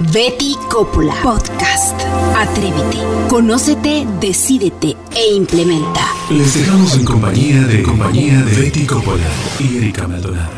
Betty 0.00 0.56
Coppola. 0.70 1.14
Podcast. 1.22 1.94
Atrévete, 2.36 2.98
conócete, 3.28 4.04
decídete 4.20 4.96
e 5.14 5.34
implementa. 5.34 6.00
Les 6.30 6.52
dejamos 6.52 6.96
en 6.96 7.04
compañía 7.04 7.60
de 7.60 7.82
compañía 7.84 8.40
de 8.42 8.60
Betty 8.60 8.86
Coppola 8.86 9.24
y 9.60 9.76
Erika 9.78 10.08
Maldonado. 10.08 10.50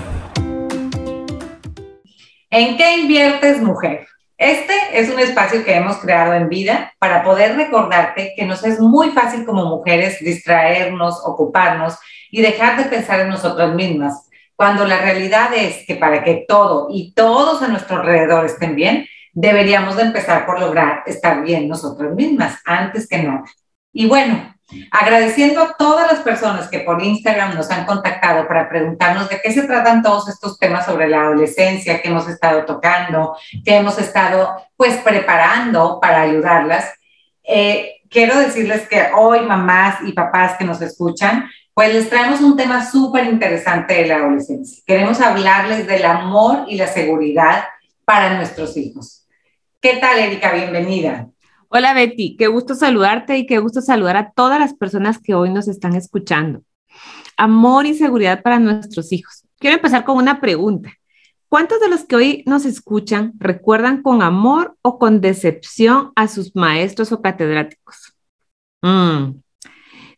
¿En 2.51 2.79
qué 2.79 2.97
inviertes, 2.97 3.61
mujer? 3.61 4.07
Este 4.39 4.73
es 4.95 5.11
un 5.11 5.21
espacio 5.21 5.65
que 5.65 5.75
hemos 5.75 5.99
creado 5.99 6.33
en 6.33 6.49
vida 6.49 6.95
para 6.99 7.23
poder 7.23 7.57
recordarte 7.57 8.33
que 8.37 8.47
nos 8.47 8.65
es 8.65 8.81
muy 8.81 9.11
fácil 9.11 9.45
como 9.45 9.67
mujeres 9.67 10.19
distraernos, 10.21 11.21
ocuparnos 11.25 11.99
y 12.31 12.41
dejar 12.41 12.79
de 12.79 12.85
pensar 12.85 13.21
en 13.21 13.29
nosotras 13.29 13.75
mismas, 13.75 14.29
cuando 14.55 14.87
la 14.87 14.99
realidad 14.99 15.51
es 15.55 15.85
que 15.87 15.97
para 15.97 16.25
que 16.25 16.47
todo 16.49 16.89
y 16.91 17.13
todos 17.13 17.61
a 17.61 17.69
nuestro 17.69 17.97
alrededor 17.97 18.47
estén 18.47 18.75
bien, 18.75 19.07
deberíamos 19.37 19.97
de 19.97 20.03
empezar 20.03 20.47
por 20.47 20.59
lograr 20.59 21.03
estar 21.05 21.43
bien 21.43 21.69
nosotras 21.69 22.15
mismas, 22.15 22.59
antes 22.65 23.07
que 23.07 23.23
nada. 23.23 23.45
Y 23.93 24.07
bueno, 24.09 24.55
agradeciendo 24.91 25.61
a 25.61 25.75
todas 25.77 26.11
las 26.11 26.21
personas 26.23 26.69
que 26.69 26.81
por 26.81 27.03
Instagram 27.03 27.55
nos 27.55 27.71
han 27.71 27.85
contactado 27.85 28.49
para 28.49 28.67
preguntarnos 28.67 29.29
de 29.29 29.39
qué 29.43 29.53
se 29.53 29.65
tratan 29.65 30.03
todos 30.03 30.27
estos 30.31 30.59
temas 30.59 30.87
sobre 30.87 31.09
la 31.09 31.21
adolescencia 31.21 32.01
que 32.01 32.09
hemos 32.09 32.27
estado 32.29 32.65
tocando, 32.65 33.37
que 33.63 33.77
hemos 33.77 33.99
estado 33.99 34.57
pues 34.75 34.97
preparando 34.99 36.01
para 36.01 36.23
ayudarlas. 36.23 36.95
Eh, 37.45 37.97
quiero 38.09 38.39
decirles 38.39 38.89
que 38.89 39.11
hoy 39.15 39.41
mamás 39.41 39.99
y 40.07 40.13
papás 40.13 40.57
que 40.57 40.65
nos 40.65 40.81
escuchan, 40.81 41.45
pues 41.75 41.93
les 41.93 42.09
traemos 42.09 42.41
un 42.41 42.57
tema 42.57 42.91
súper 42.91 43.27
interesante 43.27 43.93
de 43.93 44.07
la 44.07 44.17
adolescencia. 44.17 44.83
Queremos 44.87 45.21
hablarles 45.21 45.87
del 45.87 46.07
amor 46.07 46.65
y 46.69 46.79
la 46.79 46.87
seguridad 46.87 47.65
para 48.07 48.35
nuestros 48.35 48.79
hijos. 48.79 49.26
¿Qué 49.87 49.99
tal, 50.01 50.19
Erika? 50.19 50.53
Bienvenida. 50.53 51.31
Hola, 51.69 51.95
Betty. 51.95 52.35
Qué 52.37 52.49
gusto 52.49 52.75
saludarte 52.75 53.39
y 53.39 53.47
qué 53.47 53.61
gusto 53.61 53.81
saludar 53.81 54.17
a 54.17 54.33
todas 54.33 54.59
las 54.59 54.75
personas 54.75 55.21
que 55.21 55.33
hoy 55.33 55.51
nos 55.51 55.69
están 55.69 55.95
escuchando. 55.95 56.63
Amor 57.37 57.87
y 57.87 57.95
seguridad 57.95 58.43
para 58.43 58.59
nuestros 58.59 59.13
hijos. 59.13 59.45
Quiero 59.61 59.77
empezar 59.77 60.05
con 60.05 60.17
una 60.17 60.41
pregunta. 60.41 60.93
¿Cuántos 61.49 61.79
de 61.79 61.89
los 61.89 62.03
que 62.03 62.17
hoy 62.17 62.43
nos 62.47 62.65
escuchan 62.65 63.35
recuerdan 63.39 64.03
con 64.03 64.23
amor 64.23 64.77
o 64.83 64.99
con 64.99 65.21
decepción 65.21 66.11
a 66.17 66.27
sus 66.27 66.57
maestros 66.57 67.13
o 67.13 67.23
catedráticos? 67.23 68.13
Mm, 68.83 69.37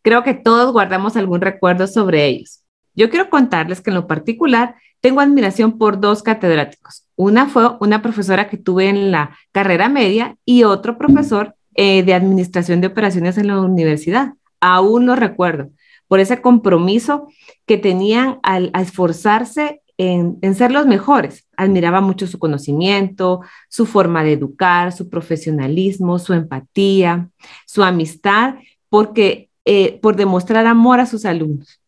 creo 0.01 0.23
que 0.23 0.33
todos 0.33 0.73
guardamos 0.73 1.15
algún 1.15 1.43
recuerdo 1.43 1.87
sobre 1.87 2.25
ellos. 2.25 2.65
Yo 2.95 3.11
quiero 3.11 3.29
contarles 3.29 3.83
que 3.83 3.91
en 3.91 3.97
lo 3.97 4.07
particular 4.07 4.77
tengo 5.03 5.21
admiración 5.21 5.77
por 5.77 6.01
dos 6.01 6.23
catedráticos. 6.23 7.08
Una 7.19 7.49
fue 7.49 7.77
una 7.81 8.01
profesora 8.01 8.49
que 8.49 8.57
tuve 8.57 8.89
en 8.89 9.11
la 9.11 9.37
carrera 9.51 9.89
media 9.89 10.37
y 10.45 10.63
otro 10.63 10.97
profesor 10.97 11.57
eh, 11.75 12.05
de 12.05 12.15
administración 12.15 12.81
de 12.81 12.87
operaciones 12.87 13.37
en 13.39 13.49
la 13.49 13.61
universidad. 13.61 14.35
Aún 14.61 15.05
lo 15.05 15.17
recuerdo 15.17 15.71
por 16.07 16.21
ese 16.21 16.41
compromiso 16.41 17.27
que 17.67 17.77
tenían 17.77 18.39
al, 18.45 18.71
esforzarse 18.73 19.83
en, 19.97 20.39
en, 20.43 20.55
ser 20.55 20.71
los 20.71 20.87
mejores. 20.87 21.45
Admiraba 21.57 22.01
mucho 22.01 22.29
su 22.29 22.39
conocimiento, 22.39 23.41
su 23.69 23.85
forma 23.85 24.23
de 24.23 24.35
educar, 24.35 24.93
su 24.93 25.09
profesionalismo, 25.09 26.21
su 26.21 26.35
empatía, 26.35 27.31
su 27.67 27.83
amistad, 27.83 28.55
porque 28.89 29.51
eh, 29.65 29.99
por 30.01 30.15
demostrar 30.15 30.69
amor 30.69 31.01
a 31.01 31.07
sus 31.07 31.25
alumnos. 31.25 31.81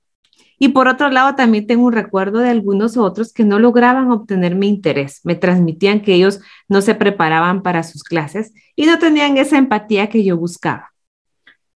Y 0.62 0.68
por 0.68 0.88
otro 0.88 1.08
lado, 1.08 1.36
también 1.36 1.66
tengo 1.66 1.86
un 1.86 1.94
recuerdo 1.94 2.38
de 2.40 2.50
algunos 2.50 2.98
otros 2.98 3.32
que 3.32 3.44
no 3.44 3.58
lograban 3.58 4.10
obtener 4.10 4.54
mi 4.54 4.68
interés. 4.68 5.22
Me 5.24 5.34
transmitían 5.34 6.00
que 6.02 6.12
ellos 6.12 6.42
no 6.68 6.82
se 6.82 6.94
preparaban 6.94 7.62
para 7.62 7.82
sus 7.82 8.04
clases 8.04 8.52
y 8.76 8.84
no 8.84 8.98
tenían 8.98 9.38
esa 9.38 9.56
empatía 9.56 10.10
que 10.10 10.22
yo 10.22 10.36
buscaba. 10.36 10.92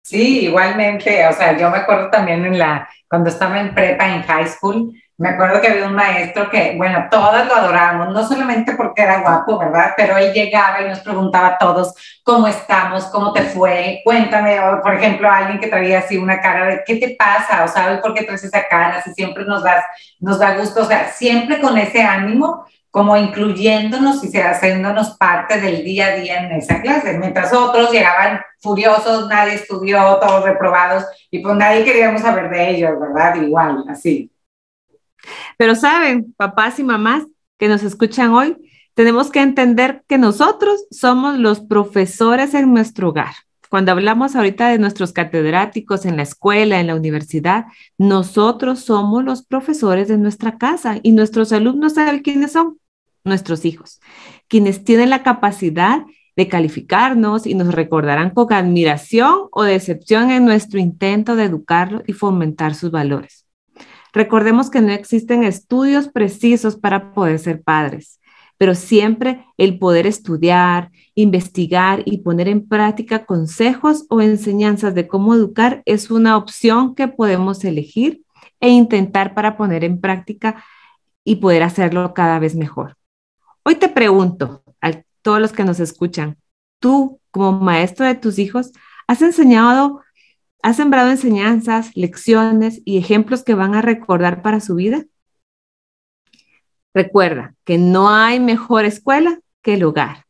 Sí, 0.01 0.41
igualmente. 0.47 1.25
O 1.27 1.31
sea, 1.31 1.57
yo 1.57 1.69
me 1.69 1.77
acuerdo 1.77 2.09
también 2.09 2.43
en 2.43 2.59
la, 2.59 2.89
cuando 3.07 3.29
estaba 3.29 3.61
en 3.61 3.73
prepa, 3.73 4.15
en 4.15 4.21
high 4.23 4.49
school, 4.49 4.93
me 5.23 5.29
acuerdo 5.29 5.61
que 5.61 5.69
había 5.69 5.85
un 5.85 5.95
maestro 5.95 6.49
que, 6.49 6.75
bueno, 6.75 7.07
todas 7.09 7.47
lo 7.47 7.55
adorábamos, 7.55 8.13
no 8.13 8.27
solamente 8.27 8.73
porque 8.73 9.03
era 9.03 9.21
guapo, 9.21 9.57
¿verdad? 9.57 9.93
Pero 9.95 10.17
él 10.17 10.33
llegaba 10.33 10.81
y 10.81 10.89
nos 10.89 10.99
preguntaba 10.99 11.47
a 11.47 11.57
todos, 11.57 11.93
¿cómo 12.23 12.45
estamos? 12.45 13.05
¿Cómo 13.05 13.31
te 13.31 13.43
fue? 13.43 14.01
Cuéntame, 14.03 14.59
o 14.59 14.81
por 14.81 14.95
ejemplo, 14.95 15.31
alguien 15.31 15.61
que 15.61 15.67
traía 15.67 15.99
así 15.99 16.17
una 16.17 16.41
cara 16.41 16.65
de, 16.65 16.83
¿qué 16.85 16.97
te 16.97 17.15
pasa? 17.17 17.63
O 17.63 17.69
sea, 17.69 18.01
¿por 18.01 18.13
qué 18.13 18.25
traes 18.25 18.43
esa 18.43 18.67
cara? 18.67 19.01
Si 19.01 19.13
siempre 19.13 19.45
nos, 19.45 19.63
das, 19.63 19.85
nos 20.19 20.39
da 20.39 20.57
gusto, 20.57 20.81
o 20.81 20.85
sea, 20.85 21.09
siempre 21.09 21.61
con 21.61 21.77
ese 21.77 22.03
ánimo, 22.03 22.65
como 22.91 23.15
incluyéndonos 23.15 24.21
y 24.25 24.37
haciéndonos 24.37 25.11
parte 25.11 25.61
del 25.61 25.85
día 25.85 26.07
a 26.07 26.15
día 26.15 26.43
en 26.43 26.51
esa 26.51 26.81
clase. 26.81 27.17
Mientras 27.17 27.53
otros 27.53 27.93
llegaban 27.93 28.41
furiosos, 28.59 29.29
nadie 29.29 29.53
estudió, 29.53 30.19
todos 30.19 30.43
reprobados, 30.43 31.05
y 31.31 31.39
pues 31.39 31.55
nadie 31.55 31.85
queríamos 31.85 32.21
saber 32.21 32.49
de 32.49 32.71
ellos, 32.71 32.99
¿verdad? 32.99 33.35
Igual, 33.35 33.85
así. 33.89 34.32
Pero 35.57 35.75
saben, 35.75 36.33
papás 36.37 36.79
y 36.79 36.83
mamás 36.83 37.25
que 37.57 37.67
nos 37.67 37.83
escuchan 37.83 38.33
hoy, 38.33 38.57
tenemos 38.93 39.31
que 39.31 39.41
entender 39.41 40.03
que 40.07 40.17
nosotros 40.17 40.85
somos 40.91 41.39
los 41.39 41.61
profesores 41.61 42.53
en 42.53 42.73
nuestro 42.73 43.09
hogar. 43.09 43.33
Cuando 43.69 43.91
hablamos 43.91 44.35
ahorita 44.35 44.69
de 44.69 44.77
nuestros 44.77 45.13
catedráticos 45.13 46.05
en 46.05 46.15
la 46.15 46.21
escuela, 46.21 46.79
en 46.79 46.85
la 46.85 46.95
universidad, 46.95 47.65
nosotros 47.97 48.81
somos 48.81 49.23
los 49.23 49.43
profesores 49.43 50.07
de 50.07 50.19
nuestra 50.19 50.59
casa 50.59 50.99
y 51.01 51.11
nuestros 51.11 51.51
alumnos, 51.51 51.95
¿saben 51.95 52.21
quiénes 52.21 52.51
son? 52.51 52.77
Nuestros 53.23 53.65
hijos, 53.65 53.99
quienes 54.47 54.83
tienen 54.83 55.09
la 55.09 55.23
capacidad 55.23 56.03
de 56.35 56.47
calificarnos 56.47 57.47
y 57.47 57.55
nos 57.55 57.73
recordarán 57.73 58.29
con 58.29 58.53
admiración 58.53 59.47
o 59.51 59.63
decepción 59.63 60.29
en 60.29 60.45
nuestro 60.45 60.79
intento 60.79 61.35
de 61.35 61.45
educarlo 61.45 62.03
y 62.05 62.13
fomentar 62.13 62.75
sus 62.75 62.91
valores. 62.91 63.42
Recordemos 64.13 64.69
que 64.69 64.79
no 64.79 64.91
existen 64.91 65.43
estudios 65.43 66.07
precisos 66.07 66.75
para 66.75 67.13
poder 67.13 67.39
ser 67.39 67.63
padres, 67.63 68.21
pero 68.57 68.75
siempre 68.75 69.43
el 69.57 69.79
poder 69.79 70.05
estudiar, 70.05 70.91
investigar 71.15 72.03
y 72.05 72.19
poner 72.19 72.47
en 72.47 72.67
práctica 72.67 73.25
consejos 73.25 74.05
o 74.09 74.21
enseñanzas 74.21 74.93
de 74.93 75.07
cómo 75.07 75.33
educar 75.33 75.81
es 75.85 76.11
una 76.11 76.37
opción 76.37 76.93
que 76.93 77.07
podemos 77.07 77.65
elegir 77.65 78.21
e 78.59 78.69
intentar 78.69 79.33
para 79.33 79.57
poner 79.57 79.83
en 79.83 79.99
práctica 79.99 80.63
y 81.25 81.37
poder 81.37 81.63
hacerlo 81.63 82.13
cada 82.13 82.37
vez 82.37 82.55
mejor. 82.55 82.95
Hoy 83.63 83.75
te 83.75 83.89
pregunto 83.89 84.63
a 84.79 84.91
todos 85.23 85.41
los 85.41 85.53
que 85.53 85.63
nos 85.63 85.79
escuchan, 85.79 86.37
tú 86.79 87.19
como 87.31 87.51
maestro 87.53 88.05
de 88.05 88.13
tus 88.13 88.37
hijos, 88.37 88.73
¿has 89.07 89.23
enseñado 89.23 90.02
¿Has 90.63 90.77
sembrado 90.77 91.11
enseñanzas, 91.11 91.91
lecciones 91.93 92.81
y 92.85 92.97
ejemplos 92.97 93.43
que 93.43 93.53
van 93.53 93.75
a 93.75 93.81
recordar 93.81 94.41
para 94.41 94.61
su 94.61 94.75
vida? 94.75 95.03
Recuerda 96.93 97.53
que 97.65 97.77
no 97.77 98.09
hay 98.09 98.39
mejor 98.39 98.85
escuela 98.85 99.41
que 99.61 99.73
el 99.73 99.83
hogar. 99.83 100.25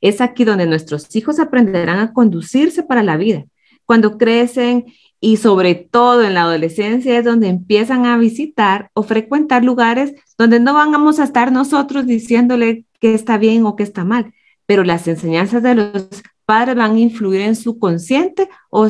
Es 0.00 0.22
aquí 0.22 0.44
donde 0.44 0.64
nuestros 0.64 1.14
hijos 1.14 1.38
aprenderán 1.38 1.98
a 1.98 2.14
conducirse 2.14 2.82
para 2.82 3.02
la 3.02 3.18
vida. 3.18 3.44
Cuando 3.84 4.16
crecen 4.16 4.86
y 5.20 5.36
sobre 5.36 5.74
todo 5.74 6.24
en 6.24 6.32
la 6.32 6.44
adolescencia 6.44 7.18
es 7.18 7.24
donde 7.26 7.48
empiezan 7.48 8.06
a 8.06 8.16
visitar 8.16 8.90
o 8.94 9.02
frecuentar 9.02 9.64
lugares 9.64 10.14
donde 10.38 10.60
no 10.60 10.72
vamos 10.72 11.20
a 11.20 11.24
estar 11.24 11.52
nosotros 11.52 12.06
diciéndole 12.06 12.86
que 13.00 13.12
está 13.12 13.36
bien 13.36 13.66
o 13.66 13.76
que 13.76 13.82
está 13.82 14.02
mal, 14.02 14.32
pero 14.64 14.82
las 14.82 15.06
enseñanzas 15.08 15.62
de 15.62 15.74
los 15.74 16.22
padres 16.44 16.76
van 16.76 16.96
a 16.96 17.00
influir 17.00 17.40
en 17.42 17.56
su 17.56 17.78
consciente 17.78 18.48
o 18.70 18.88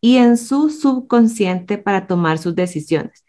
y 0.00 0.18
en 0.18 0.36
su 0.36 0.70
subconsciente 0.70 1.78
para 1.78 2.06
tomar 2.06 2.38
sus 2.38 2.54
decisiones, 2.54 3.24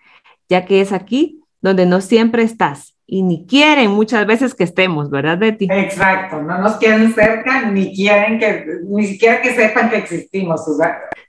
ya 0.49 0.65
que 0.65 0.81
es 0.81 0.91
aquí 0.91 1.41
donde 1.61 1.85
no 1.85 2.01
siempre 2.01 2.43
estás 2.43 2.95
y 3.07 3.23
ni 3.23 3.47
quieren 3.47 3.91
muchas 3.91 4.27
veces 4.27 4.53
que 4.53 4.65
estemos, 4.65 5.09
¿verdad, 5.09 5.37
Betty? 5.37 5.67
Exacto, 5.71 6.41
no 6.41 6.57
nos 6.59 6.75
quieren 6.75 7.13
cerca 7.13 7.71
ni 7.71 7.95
quieren 7.95 8.37
que, 8.37 8.65
ni 8.83 9.07
siquiera 9.07 9.41
que 9.41 9.55
sepan 9.55 9.89
que 9.89 9.97
existimos, 9.97 10.61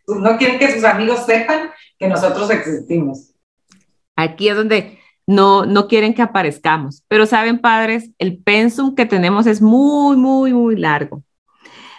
no 0.07 0.37
quieren 0.37 0.59
que 0.59 0.73
sus 0.73 0.85
amigos 0.85 1.25
sepan 1.25 1.71
que 1.99 2.09
nosotros 2.09 2.51
existimos. 2.51 3.33
Aquí 4.17 4.49
es 4.49 4.57
donde 4.57 4.99
no, 5.25 5.67
no 5.67 5.87
quieren 5.87 6.15
que 6.15 6.23
aparezcamos, 6.23 7.05
pero 7.07 7.27
saben, 7.27 7.61
padres, 7.61 8.11
el 8.19 8.39
pensum 8.39 8.97
que 8.97 9.07
tenemos 9.07 9.47
es 9.47 9.63
muy, 9.63 10.17
muy, 10.17 10.53
muy 10.53 10.77
largo 10.77 11.23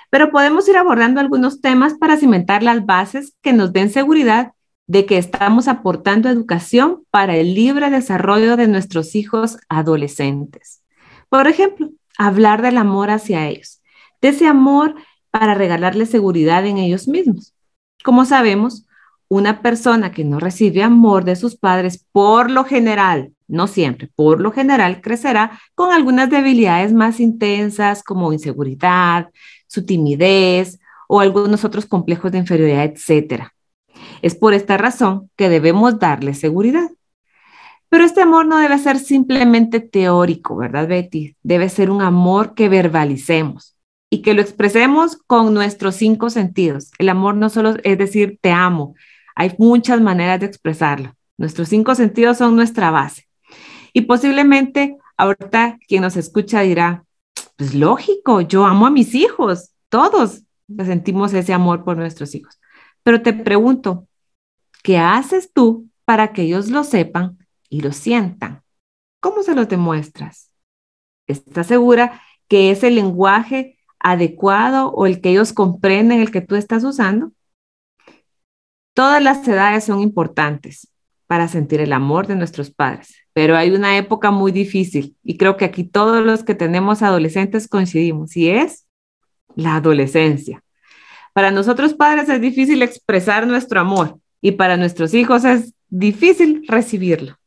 pero 0.10 0.32
podemos 0.32 0.68
ir 0.68 0.78
abordando 0.78 1.20
algunos 1.20 1.62
temas 1.62 1.94
para 1.94 2.18
cimentar 2.18 2.64
las 2.64 2.86
bases 2.86 3.36
que 3.42 3.54
nos 3.54 3.74
den 3.74 3.90
seguridad 3.90 4.54
de 4.88 5.06
que 5.06 5.18
estamos 5.18 5.68
aportando 5.68 6.30
educación 6.30 7.04
para 7.12 7.36
el 7.36 7.54
libre 7.54 7.90
desarrollo 7.92 8.58
de 8.58 8.68
nuestros 8.68 9.16
hijos 9.16 9.58
adolescentes. 9.70 10.82
Por 11.30 11.48
ejemplo, 11.48 11.92
hablar 12.18 12.64
del 12.64 12.78
amor 12.78 13.12
hacia 13.12 13.48
ellos, 13.48 13.82
de 14.20 14.30
ese 14.30 14.48
amor 14.48 14.96
para 15.30 15.54
regalarles 15.54 16.10
seguridad 16.10 16.66
en 16.66 16.80
ellos 16.80 17.08
mismos. 17.08 17.54
Como 18.04 18.26
sabemos, 18.26 18.88
una 19.28 19.62
persona 19.62 20.12
que 20.12 20.24
no 20.24 20.40
recibe 20.40 20.82
amor 20.82 21.24
de 21.24 21.36
sus 21.36 21.56
padres, 21.56 22.06
por 22.12 22.50
lo 22.50 22.64
general, 22.64 23.32
no 23.48 23.68
siempre, 23.68 24.10
por 24.16 24.42
lo 24.42 24.52
general 24.52 25.02
crecerá 25.02 25.60
con 25.76 25.92
algunas 25.92 26.32
debilidades 26.32 26.94
más 26.94 27.20
intensas 27.20 28.04
como 28.04 28.34
inseguridad, 28.34 29.30
su 29.70 29.86
timidez 29.86 30.80
o 31.08 31.22
algunos 31.22 31.64
otros 31.64 31.86
complejos 31.86 32.32
de 32.32 32.40
inferioridad, 32.40 32.84
etc. 32.84 33.54
Es 34.22 34.36
por 34.36 34.54
esta 34.54 34.78
razón 34.78 35.30
que 35.36 35.48
debemos 35.48 36.00
darle 36.00 36.34
seguridad. 36.34 36.90
Pero 37.90 38.04
este 38.04 38.22
amor 38.22 38.46
no 38.46 38.58
debe 38.58 38.78
ser 38.78 39.00
simplemente 39.00 39.80
teórico, 39.80 40.56
¿verdad, 40.58 40.88
Betty? 40.88 41.36
Debe 41.42 41.70
ser 41.70 41.90
un 41.90 42.02
amor 42.02 42.54
que 42.54 42.70
verbalicemos 42.70 43.76
y 44.12 44.22
que 44.22 44.34
lo 44.34 44.42
expresemos 44.42 45.18
con 45.18 45.54
nuestros 45.54 45.96
cinco 45.96 46.30
sentidos. 46.30 46.92
El 47.00 47.10
amor 47.10 47.36
no 47.36 47.50
solo 47.50 47.76
es 47.84 47.98
decir 47.98 48.38
te 48.42 48.52
amo, 48.52 48.96
hay 49.36 49.54
muchas 49.58 50.02
maneras 50.02 50.40
de 50.40 50.46
expresarlo. 50.48 51.16
Nuestros 51.38 51.70
cinco 51.70 51.96
sentidos 51.96 52.38
son 52.38 52.56
nuestra 52.56 52.92
base. 52.92 53.28
Y 53.94 54.02
posiblemente 54.02 54.98
ahorita 55.18 55.78
quien 55.88 56.04
nos 56.04 56.18
escucha 56.18 56.62
dirá, 56.62 57.06
pues 57.60 57.76
lógico, 57.76 58.40
yo 58.40 58.64
amo 58.64 58.88
a 58.88 58.90
mis 58.90 59.14
hijos, 59.14 59.74
todos 59.90 60.44
sentimos 60.78 61.34
ese 61.34 61.52
amor 61.52 61.84
por 61.84 61.98
nuestros 61.98 62.34
hijos. 62.34 62.58
Pero 63.04 63.22
te 63.22 63.34
pregunto, 63.34 64.08
¿qué 64.82 64.98
haces 64.98 65.52
tú 65.52 65.90
para 66.06 66.32
que 66.32 66.44
ellos 66.44 66.70
lo 66.70 66.86
sepan 66.86 67.38
y 67.68 67.82
lo 67.82 67.92
sientan? 67.92 68.64
¿Cómo 69.20 69.44
se 69.44 69.56
los 69.56 69.68
demuestras? 69.68 70.54
¿Estás 71.28 71.68
segura 71.68 72.22
que 72.48 72.72
es 72.72 72.82
el 72.86 72.96
lenguaje 72.96 73.78
adecuado 74.00 74.92
o 74.92 75.06
el 75.06 75.20
que 75.20 75.32
ellos 75.32 75.52
comprenden 75.52 76.22
el 76.22 76.32
que 76.32 76.40
tú 76.40 76.56
estás 76.56 76.86
usando? 76.86 77.34
Todas 78.94 79.22
las 79.22 79.46
edades 79.46 79.84
son 79.84 80.00
importantes 80.00 80.88
para 81.28 81.50
sentir 81.50 81.82
el 81.82 81.92
amor 81.92 82.26
de 82.26 82.38
nuestros 82.38 82.72
padres, 82.72 83.18
pero 83.40 83.56
hay 83.56 83.72
una 83.72 83.96
época 83.96 84.32
muy 84.32 84.52
difícil 84.52 85.16
y 85.24 85.38
creo 85.38 85.56
que 85.56 85.64
aquí 85.64 85.86
todos 85.86 86.22
los 86.26 86.44
que 86.44 86.56
tenemos 86.56 87.02
adolescentes 87.02 87.70
coincidimos 87.70 88.36
y 88.36 88.50
es 88.50 88.86
la 89.56 89.78
adolescencia. 89.78 90.62
Para 91.32 91.50
nosotros 91.50 91.94
padres 91.94 92.28
es 92.28 92.42
difícil 92.42 92.82
expresar 92.82 93.48
nuestro 93.48 93.80
amor 93.80 94.18
y 94.42 94.52
para 94.52 94.76
nuestros 94.76 95.14
hijos 95.14 95.46
es 95.46 95.74
difícil 95.88 96.66
recibirlo. 96.68 97.38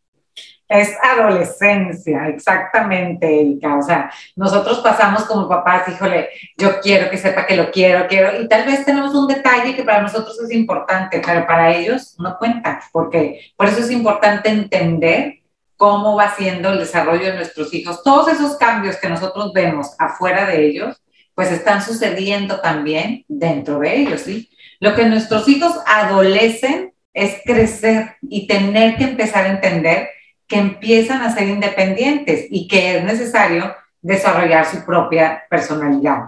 Es 0.67 0.97
adolescencia, 1.03 2.27
exactamente, 2.29 3.43
Erika. 3.43 3.77
O 3.77 3.83
sea, 3.83 4.11
nosotros 4.35 4.79
pasamos 4.79 5.25
como 5.25 5.47
papás, 5.47 5.87
híjole, 5.89 6.31
yo 6.57 6.81
quiero 6.81 7.11
que 7.11 7.19
sepa 7.19 7.45
que 7.45 7.55
lo 7.55 7.71
quiero, 7.71 8.07
quiero, 8.09 8.41
y 8.41 8.49
tal 8.49 8.65
vez 8.65 8.87
tenemos 8.87 9.15
un 9.15 9.27
detalle 9.27 9.77
que 9.77 9.85
para 9.85 10.01
nosotros 10.01 10.41
es 10.41 10.53
importante, 10.53 11.21
pero 11.23 11.47
para 11.47 11.77
ellos 11.77 12.17
no 12.19 12.39
cuenta, 12.39 12.81
porque 12.93 13.53
por 13.59 13.69
eso 13.69 13.81
es 13.81 13.91
importante 13.91 14.49
entender 14.49 15.42
cómo 15.83 16.15
va 16.15 16.33
siendo 16.37 16.71
el 16.71 16.79
desarrollo 16.79 17.25
de 17.25 17.35
nuestros 17.35 17.75
hijos. 17.75 18.05
Todos 18.05 18.29
esos 18.29 18.57
cambios 18.57 18.99
que 18.99 19.09
nosotros 19.09 19.53
vemos 19.53 19.97
afuera 19.99 20.47
de 20.47 20.65
ellos, 20.65 21.03
pues 21.35 21.51
están 21.51 21.83
sucediendo 21.83 22.61
también 22.61 23.25
dentro 23.27 23.81
de 23.81 23.97
ellos, 23.97 24.21
¿sí? 24.21 24.49
Lo 24.79 24.95
que 24.95 25.07
nuestros 25.07 25.49
hijos 25.49 25.75
adolecen 25.85 26.95
es 27.13 27.35
crecer 27.45 28.15
y 28.23 28.47
tener 28.47 28.97
que 28.97 29.03
empezar 29.03 29.45
a 29.45 29.49
entender 29.49 30.09
que 30.47 30.59
empiezan 30.59 31.21
a 31.23 31.35
ser 31.35 31.49
independientes 31.49 32.47
y 32.49 32.69
que 32.69 32.99
es 32.99 33.03
necesario 33.03 33.75
desarrollar 34.01 34.65
su 34.65 34.85
propia 34.87 35.43
personalidad. 35.51 36.27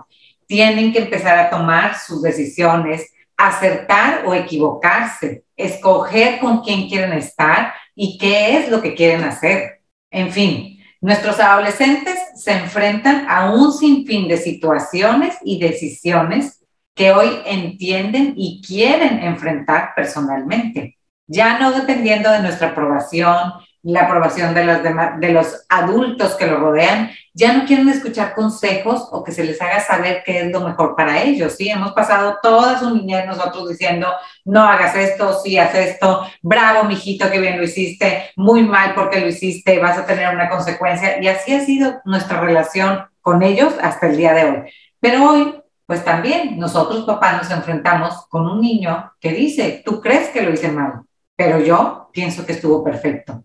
Tienen 0.49 0.93
que 0.93 0.99
empezar 0.99 1.39
a 1.39 1.49
tomar 1.49 1.97
sus 1.97 2.23
decisiones, 2.23 3.09
acertar 3.37 4.27
o 4.27 4.35
equivocarse, 4.35 5.45
escoger 5.57 6.41
con 6.41 6.65
quién 6.65 6.89
quieren 6.89 7.13
estar 7.13 7.73
y 7.95 8.19
qué 8.19 8.59
es 8.59 8.71
lo 8.71 8.83
que 8.83 8.95
quieren 8.95 9.25
hacer. 9.25 9.83
En 10.11 10.31
fin, 10.31 10.79
nuestros 11.01 11.39
adolescentes 11.41 12.19
se 12.37 12.53
enfrentan 12.53 13.27
a 13.29 13.53
un 13.53 13.73
sinfín 13.73 14.29
de 14.29 14.37
situaciones 14.37 15.37
y 15.45 15.59
decisiones 15.59 16.65
que 16.95 17.13
hoy 17.13 17.29
entienden 17.45 18.35
y 18.37 18.63
quieren 18.67 19.19
enfrentar 19.19 19.91
personalmente, 19.97 20.97
ya 21.27 21.59
no 21.59 21.73
dependiendo 21.73 22.31
de 22.31 22.41
nuestra 22.41 22.69
aprobación, 22.69 23.53
la 23.85 24.03
aprobación 24.03 24.55
de 24.55 24.65
los, 24.65 24.79
de 24.83 25.29
los 25.31 25.67
adultos 25.69 26.35
que 26.35 26.47
lo 26.47 26.59
rodean, 26.59 27.11
ya 27.35 27.53
no 27.53 27.67
quieren 27.67 27.89
escuchar 27.89 28.35
consejos 28.35 29.09
o 29.11 29.23
que 29.23 29.33
se 29.33 29.45
les 29.45 29.61
haga 29.61 29.81
saber 29.81 30.23
qué 30.25 30.41
es 30.41 30.53
lo 30.53 30.61
mejor 30.61 30.97
para 30.97 31.23
ellos. 31.23 31.55
Sí, 31.57 31.69
hemos 31.69 31.93
pasado 31.93 32.39
toda 32.43 32.79
su 32.79 32.95
niñez 32.95 33.27
nosotros 33.27 33.69
diciendo, 33.69 34.09
no 34.45 34.63
hagas 34.63 34.95
esto, 34.97 35.39
sí 35.41 35.59
haz 35.59 35.75
esto, 35.75 36.27
bravo, 36.41 36.85
mijito, 36.85 37.31
que 37.31 37.41
bien 37.41 37.59
lo 37.59 37.65
hiciste, 37.65 38.31
muy 38.37 38.63
mal 38.63 38.95
porque 38.95 39.21
lo 39.21 39.27
hiciste, 39.27 39.79
vas 39.79 39.99
a 39.99 40.07
tener 40.07 40.35
una 40.35 40.49
consecuencia. 40.49 41.21
Y 41.21 41.29
así 41.29 41.55
ha 41.55 41.61
sido 41.61 42.01
nuestra 42.05 42.41
relación 42.41 43.05
con 43.21 43.43
ellos 43.43 43.75
hasta 43.83 44.07
el 44.07 44.17
día 44.17 44.33
de 44.33 44.45
hoy. 44.45 44.73
Pero 45.01 45.31
hoy, 45.31 45.63
pues 45.87 46.03
también 46.05 46.59
nosotros 46.59 47.05
papás 47.05 47.43
nos 47.43 47.51
enfrentamos 47.51 48.27
con 48.29 48.47
un 48.49 48.61
niño 48.61 49.13
que 49.21 49.33
dice, 49.33 49.83
tú 49.85 50.01
crees 50.01 50.31
que 50.31 50.41
lo 50.41 50.53
hice 50.53 50.69
mal, 50.69 51.03
pero 51.37 51.59
yo 51.59 52.09
pienso 52.13 52.47
que 52.47 52.53
estuvo 52.53 52.83
perfecto. 52.83 53.45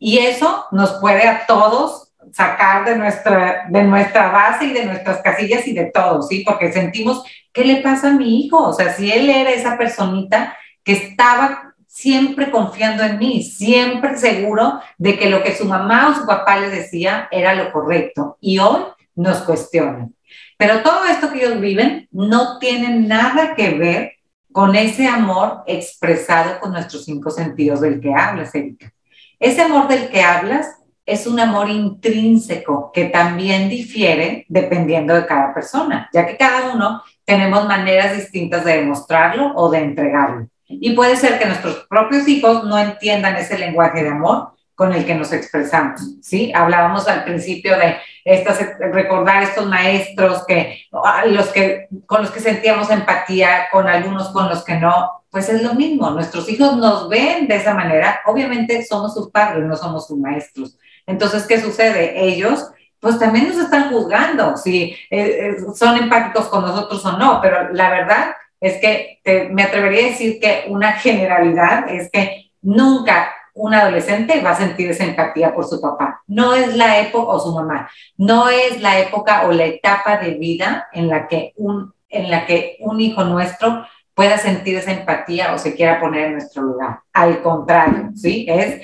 Y 0.00 0.18
eso 0.18 0.64
nos 0.72 0.94
puede 0.94 1.28
a 1.28 1.46
todos 1.46 2.10
sacar 2.32 2.86
de 2.86 2.96
nuestra, 2.96 3.66
de 3.68 3.82
nuestra 3.84 4.30
base 4.30 4.64
y 4.64 4.72
de 4.72 4.86
nuestras 4.86 5.20
casillas 5.20 5.66
y 5.66 5.74
de 5.74 5.90
todo, 5.92 6.22
¿sí? 6.22 6.42
Porque 6.44 6.72
sentimos, 6.72 7.22
¿qué 7.52 7.64
le 7.64 7.76
pasa 7.82 8.08
a 8.08 8.14
mi 8.14 8.40
hijo? 8.40 8.68
O 8.68 8.72
sea, 8.72 8.92
si 8.94 9.12
él 9.12 9.28
era 9.28 9.50
esa 9.50 9.76
personita 9.76 10.56
que 10.82 10.92
estaba 10.92 11.74
siempre 11.86 12.50
confiando 12.50 13.02
en 13.02 13.18
mí, 13.18 13.42
siempre 13.42 14.16
seguro 14.16 14.80
de 14.96 15.18
que 15.18 15.28
lo 15.28 15.42
que 15.42 15.54
su 15.54 15.66
mamá 15.66 16.08
o 16.08 16.14
su 16.14 16.26
papá 16.26 16.58
le 16.58 16.70
decía 16.70 17.28
era 17.30 17.54
lo 17.54 17.70
correcto. 17.70 18.38
Y 18.40 18.58
hoy 18.58 18.80
nos 19.14 19.42
cuestionan. 19.42 20.14
Pero 20.56 20.82
todo 20.82 21.04
esto 21.04 21.30
que 21.30 21.44
ellos 21.44 21.60
viven 21.60 22.08
no 22.10 22.58
tiene 22.58 22.96
nada 23.00 23.54
que 23.54 23.74
ver 23.74 24.12
con 24.52 24.76
ese 24.76 25.06
amor 25.06 25.62
expresado 25.66 26.58
con 26.58 26.72
nuestros 26.72 27.04
cinco 27.04 27.30
sentidos 27.30 27.80
del 27.80 28.00
que 28.00 28.14
hablas, 28.14 28.54
Erika. 28.54 28.92
Ese 29.40 29.62
amor 29.62 29.88
del 29.88 30.10
que 30.10 30.22
hablas 30.22 30.76
es 31.06 31.26
un 31.26 31.40
amor 31.40 31.70
intrínseco 31.70 32.92
que 32.92 33.06
también 33.06 33.70
difiere 33.70 34.44
dependiendo 34.48 35.14
de 35.14 35.24
cada 35.24 35.54
persona, 35.54 36.10
ya 36.12 36.26
que 36.26 36.36
cada 36.36 36.72
uno 36.72 37.02
tenemos 37.24 37.66
maneras 37.66 38.14
distintas 38.14 38.66
de 38.66 38.76
demostrarlo 38.76 39.54
o 39.56 39.70
de 39.70 39.78
entregarlo. 39.78 40.46
Y 40.68 40.92
puede 40.92 41.16
ser 41.16 41.38
que 41.38 41.46
nuestros 41.46 41.86
propios 41.88 42.28
hijos 42.28 42.64
no 42.64 42.78
entiendan 42.78 43.36
ese 43.36 43.58
lenguaje 43.58 44.02
de 44.02 44.10
amor 44.10 44.52
con 44.74 44.92
el 44.92 45.06
que 45.06 45.14
nos 45.14 45.32
expresamos, 45.32 46.16
¿sí? 46.20 46.52
Hablábamos 46.54 47.08
al 47.08 47.24
principio 47.24 47.76
de 47.78 47.96
estas, 48.24 48.60
recordar 48.78 49.42
estos 49.42 49.66
maestros 49.66 50.44
que, 50.46 50.84
los 51.26 51.48
que, 51.48 51.88
con 52.06 52.22
los 52.22 52.30
que 52.30 52.40
sentíamos 52.40 52.90
empatía, 52.90 53.68
con 53.70 53.88
algunos 53.88 54.28
con 54.30 54.48
los 54.48 54.64
que 54.64 54.74
no, 54.76 55.24
pues 55.30 55.48
es 55.48 55.62
lo 55.62 55.74
mismo, 55.74 56.10
nuestros 56.10 56.48
hijos 56.48 56.76
nos 56.76 57.08
ven 57.08 57.46
de 57.46 57.56
esa 57.56 57.74
manera, 57.74 58.20
obviamente 58.26 58.84
somos 58.84 59.14
sus 59.14 59.30
padres, 59.30 59.64
no 59.64 59.76
somos 59.76 60.06
sus 60.06 60.18
maestros. 60.18 60.76
Entonces, 61.06 61.46
¿qué 61.46 61.60
sucede? 61.60 62.24
Ellos 62.24 62.70
pues 63.00 63.18
también 63.18 63.48
nos 63.48 63.56
están 63.56 63.90
juzgando 63.90 64.56
si 64.56 64.92
eh, 64.92 64.98
eh, 65.10 65.56
son 65.74 65.96
empáticos 65.96 66.48
con 66.48 66.62
nosotros 66.62 67.04
o 67.06 67.16
no, 67.16 67.40
pero 67.40 67.72
la 67.72 67.88
verdad 67.88 68.34
es 68.60 68.76
que 68.76 69.20
me 69.50 69.62
atrevería 69.62 70.06
a 70.06 70.10
decir 70.10 70.38
que 70.38 70.66
una 70.68 70.92
generalidad 70.92 71.88
es 71.88 72.10
que 72.10 72.50
nunca 72.60 73.32
un 73.54 73.74
adolescente 73.74 74.40
va 74.40 74.50
a 74.50 74.56
sentir 74.56 74.90
esa 74.90 75.04
empatía 75.04 75.54
por 75.54 75.66
su 75.66 75.80
papá. 75.80 76.22
No 76.26 76.54
es 76.54 76.76
la 76.76 77.00
época, 77.00 77.32
o 77.32 77.40
su 77.40 77.54
mamá, 77.54 77.90
no 78.16 78.48
es 78.48 78.80
la 78.80 78.98
época 78.98 79.46
o 79.46 79.52
la 79.52 79.66
etapa 79.66 80.16
de 80.18 80.34
vida 80.34 80.88
en 80.92 81.08
la 81.08 81.28
que 81.28 81.52
un, 81.56 81.92
en 82.08 82.30
la 82.30 82.46
que 82.46 82.76
un 82.80 83.00
hijo 83.00 83.24
nuestro 83.24 83.84
pueda 84.14 84.36
sentir 84.38 84.76
esa 84.76 84.92
empatía 84.92 85.54
o 85.54 85.58
se 85.58 85.74
quiera 85.74 85.98
poner 85.98 86.26
en 86.26 86.32
nuestro 86.32 86.62
lugar. 86.62 87.00
Al 87.12 87.40
contrario, 87.40 88.10
¿sí? 88.14 88.46
Es 88.48 88.82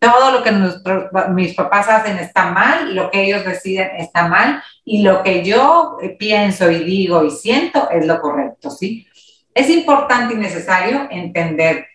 todo 0.00 0.32
lo 0.32 0.42
que 0.42 0.52
nuestros, 0.52 1.04
mis 1.30 1.54
papás 1.54 1.88
hacen 1.88 2.18
está 2.18 2.46
mal, 2.46 2.94
lo 2.94 3.10
que 3.10 3.24
ellos 3.24 3.44
deciden 3.44 3.90
está 3.96 4.28
mal 4.28 4.62
y 4.84 5.02
lo 5.02 5.22
que 5.22 5.44
yo 5.44 5.98
pienso 6.18 6.70
y 6.70 6.84
digo 6.84 7.24
y 7.24 7.30
siento 7.30 7.88
es 7.90 8.06
lo 8.06 8.20
correcto, 8.20 8.70
¿sí? 8.70 9.06
Es 9.54 9.70
importante 9.70 10.34
y 10.34 10.36
necesario 10.36 11.08
entender 11.10 11.86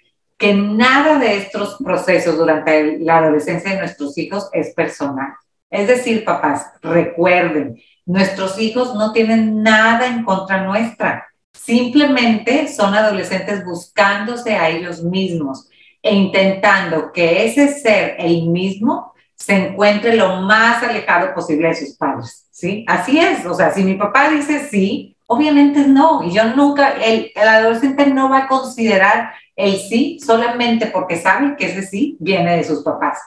que 0.42 0.56
nada 0.56 1.20
de 1.20 1.38
estos 1.38 1.78
procesos 1.84 2.36
durante 2.36 2.98
la 2.98 3.20
adolescencia 3.20 3.72
de 3.72 3.78
nuestros 3.78 4.18
hijos 4.18 4.50
es 4.54 4.74
personal. 4.74 5.34
Es 5.70 5.88
decir, 5.88 6.26
papás, 6.26 6.66
recuerden, 6.82 7.80
nuestros 8.08 8.60
hijos 8.60 8.96
no 8.96 9.14
tienen 9.14 9.62
nada 9.62 10.08
en 10.08 10.24
contra 10.24 10.64
nuestra, 10.64 11.28
simplemente 11.54 12.68
son 12.68 12.96
adolescentes 12.96 13.64
buscándose 13.64 14.56
a 14.56 14.68
ellos 14.68 15.04
mismos 15.04 15.70
e 16.02 16.16
intentando 16.16 17.12
que 17.12 17.46
ese 17.46 17.72
ser 17.80 18.16
el 18.18 18.48
mismo 18.48 19.14
se 19.36 19.54
encuentre 19.54 20.16
lo 20.16 20.42
más 20.42 20.82
alejado 20.82 21.36
posible 21.36 21.68
de 21.68 21.76
sus 21.76 21.96
padres, 21.96 22.48
¿sí? 22.50 22.84
Así 22.88 23.20
es, 23.20 23.46
o 23.46 23.54
sea, 23.54 23.72
si 23.72 23.84
mi 23.84 23.94
papá 23.94 24.30
dice 24.30 24.68
sí, 24.72 25.16
obviamente 25.28 25.82
no, 25.88 26.24
y 26.24 26.32
yo 26.32 26.46
nunca, 26.56 26.94
el, 26.94 27.32
el 27.36 27.48
adolescente 27.48 28.08
no 28.08 28.28
va 28.28 28.40
a 28.40 28.48
considerar 28.48 29.34
el 29.62 29.78
sí 29.78 30.20
solamente 30.20 30.88
porque 30.88 31.18
sabe 31.18 31.56
que 31.58 31.68
ese 31.68 31.84
sí 31.84 32.18
viene 32.20 32.58
de 32.58 32.64
sus 32.64 32.84
papás. 32.84 33.20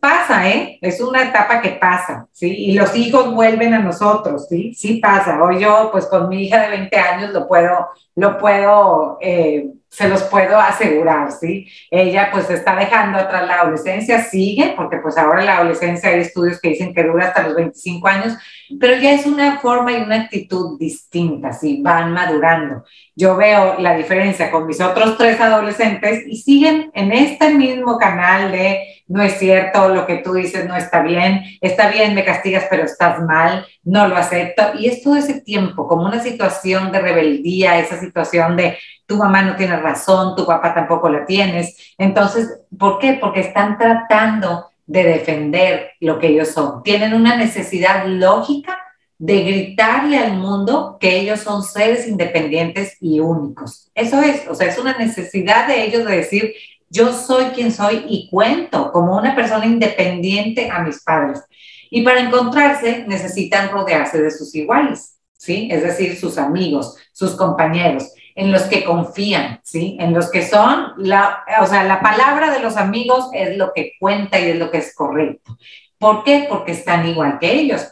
pasa, 0.00 0.48
¿eh? 0.50 0.78
Es 0.82 1.00
una 1.00 1.22
etapa 1.22 1.62
que 1.62 1.70
pasa, 1.70 2.28
¿sí? 2.30 2.54
Y 2.54 2.72
los 2.74 2.94
hijos 2.94 3.34
vuelven 3.34 3.72
a 3.72 3.78
nosotros, 3.78 4.46
¿sí? 4.48 4.74
Sí 4.74 4.96
pasa. 4.96 5.42
Hoy 5.42 5.60
yo, 5.60 5.88
pues 5.90 6.06
con 6.06 6.28
mi 6.28 6.44
hija 6.44 6.60
de 6.60 6.68
20 6.68 6.96
años 6.98 7.30
lo 7.32 7.48
puedo, 7.48 7.88
lo 8.14 8.36
puedo, 8.36 9.16
eh, 9.22 9.70
se 9.94 10.08
los 10.08 10.24
puedo 10.24 10.58
asegurar, 10.58 11.30
¿sí? 11.30 11.68
Ella 11.88 12.30
pues 12.32 12.50
está 12.50 12.74
dejando 12.74 13.16
atrás 13.16 13.46
la 13.46 13.60
adolescencia, 13.60 14.24
sigue, 14.24 14.74
porque 14.76 14.96
pues 14.96 15.16
ahora 15.16 15.44
la 15.44 15.58
adolescencia 15.58 16.08
hay 16.08 16.20
estudios 16.20 16.60
que 16.60 16.70
dicen 16.70 16.92
que 16.92 17.04
dura 17.04 17.28
hasta 17.28 17.44
los 17.44 17.54
25 17.54 18.08
años, 18.08 18.36
pero 18.80 19.00
ya 19.00 19.12
es 19.12 19.24
una 19.24 19.60
forma 19.60 19.92
y 19.92 20.02
una 20.02 20.22
actitud 20.22 20.76
distinta, 20.80 21.52
¿sí? 21.52 21.80
Van 21.80 22.12
madurando. 22.12 22.84
Yo 23.14 23.36
veo 23.36 23.78
la 23.78 23.96
diferencia 23.96 24.50
con 24.50 24.66
mis 24.66 24.80
otros 24.80 25.16
tres 25.16 25.40
adolescentes 25.40 26.24
y 26.26 26.38
siguen 26.38 26.90
en 26.92 27.12
este 27.12 27.54
mismo 27.54 27.96
canal 27.96 28.50
de 28.50 28.94
no 29.06 29.22
es 29.22 29.38
cierto, 29.38 29.90
lo 29.90 30.06
que 30.06 30.16
tú 30.16 30.32
dices 30.32 30.66
no 30.66 30.74
está 30.74 31.02
bien, 31.02 31.42
está 31.60 31.90
bien, 31.90 32.14
me 32.14 32.24
castigas, 32.24 32.64
pero 32.70 32.84
estás 32.84 33.20
mal, 33.20 33.66
no 33.82 34.08
lo 34.08 34.16
acepto. 34.16 34.62
Y 34.78 34.86
es 34.86 35.02
todo 35.02 35.16
ese 35.16 35.42
tiempo 35.42 35.86
como 35.86 36.06
una 36.06 36.22
situación 36.22 36.90
de 36.90 37.00
rebeldía, 37.00 37.78
esa 37.78 38.00
situación 38.00 38.56
de 38.56 38.78
tu 39.06 39.16
mamá 39.16 39.42
no 39.42 39.56
tiene 39.56 39.76
razón, 39.76 40.34
tu 40.36 40.46
papá 40.46 40.74
tampoco 40.74 41.08
la 41.08 41.26
tienes. 41.26 41.94
Entonces, 41.98 42.60
¿por 42.78 42.98
qué? 42.98 43.18
Porque 43.20 43.40
están 43.40 43.78
tratando 43.78 44.66
de 44.86 45.04
defender 45.04 45.92
lo 46.00 46.18
que 46.18 46.28
ellos 46.28 46.48
son. 46.48 46.82
Tienen 46.82 47.14
una 47.14 47.36
necesidad 47.36 48.06
lógica 48.06 48.78
de 49.18 49.42
gritarle 49.42 50.18
al 50.18 50.36
mundo 50.36 50.98
que 51.00 51.20
ellos 51.20 51.40
son 51.40 51.62
seres 51.62 52.06
independientes 52.06 52.96
y 53.00 53.20
únicos. 53.20 53.90
Eso 53.94 54.20
es, 54.20 54.46
o 54.48 54.54
sea, 54.54 54.68
es 54.68 54.78
una 54.78 54.96
necesidad 54.98 55.66
de 55.66 55.84
ellos 55.84 56.04
de 56.04 56.16
decir, 56.16 56.54
yo 56.90 57.12
soy 57.12 57.46
quien 57.46 57.72
soy 57.72 58.04
y 58.08 58.28
cuento 58.28 58.92
como 58.92 59.16
una 59.16 59.34
persona 59.34 59.66
independiente 59.66 60.70
a 60.70 60.80
mis 60.80 61.02
padres. 61.02 61.42
Y 61.90 62.02
para 62.02 62.20
encontrarse 62.20 63.04
necesitan 63.06 63.70
rodearse 63.70 64.20
de 64.20 64.30
sus 64.30 64.54
iguales, 64.54 65.16
¿sí? 65.36 65.68
Es 65.70 65.82
decir, 65.82 66.16
sus 66.18 66.38
amigos, 66.38 66.96
sus 67.12 67.32
compañeros, 67.32 68.12
en 68.34 68.50
los 68.50 68.62
que 68.62 68.84
confían, 68.84 69.60
¿sí? 69.62 69.96
En 70.00 70.12
los 70.12 70.30
que 70.30 70.46
son, 70.46 70.92
la, 70.96 71.44
o 71.60 71.66
sea, 71.66 71.84
la 71.84 72.00
palabra 72.00 72.50
de 72.50 72.60
los 72.60 72.76
amigos 72.76 73.30
es 73.32 73.56
lo 73.56 73.72
que 73.72 73.92
cuenta 73.98 74.40
y 74.40 74.50
es 74.50 74.58
lo 74.58 74.70
que 74.70 74.78
es 74.78 74.94
correcto. 74.94 75.56
¿Por 75.98 76.24
qué? 76.24 76.46
Porque 76.48 76.72
están 76.72 77.06
igual 77.06 77.38
que 77.38 77.52
ellos. 77.52 77.86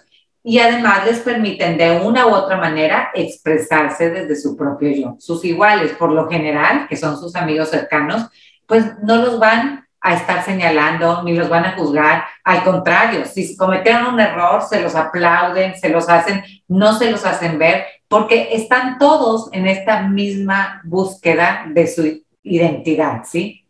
Y 0.44 0.58
además 0.58 1.06
les 1.06 1.20
permiten 1.20 1.78
de 1.78 2.00
una 2.00 2.26
u 2.26 2.30
otra 2.30 2.56
manera 2.56 3.10
expresarse 3.14 4.10
desde 4.10 4.34
su 4.34 4.56
propio 4.56 4.90
yo. 4.90 5.16
Sus 5.20 5.44
iguales, 5.44 5.92
por 5.92 6.10
lo 6.10 6.28
general, 6.28 6.88
que 6.88 6.96
son 6.96 7.16
sus 7.16 7.36
amigos 7.36 7.70
cercanos, 7.70 8.26
pues 8.66 8.84
no 9.02 9.16
los 9.16 9.38
van 9.38 9.86
a 10.00 10.14
estar 10.14 10.44
señalando 10.44 11.22
ni 11.22 11.36
los 11.36 11.48
van 11.48 11.64
a 11.64 11.76
juzgar. 11.76 12.24
Al 12.42 12.64
contrario, 12.64 13.24
si 13.24 13.56
cometieron 13.56 14.14
un 14.14 14.18
error, 14.18 14.62
se 14.62 14.80
los 14.80 14.96
aplauden, 14.96 15.76
se 15.76 15.88
los 15.90 16.08
hacen, 16.08 16.42
no 16.66 16.98
se 16.98 17.10
los 17.10 17.24
hacen 17.24 17.56
ver, 17.56 17.86
porque 18.12 18.50
están 18.52 18.98
todos 18.98 19.48
en 19.54 19.66
esta 19.66 20.02
misma 20.02 20.82
búsqueda 20.84 21.64
de 21.66 21.86
su 21.86 22.22
identidad, 22.42 23.22
¿sí? 23.24 23.66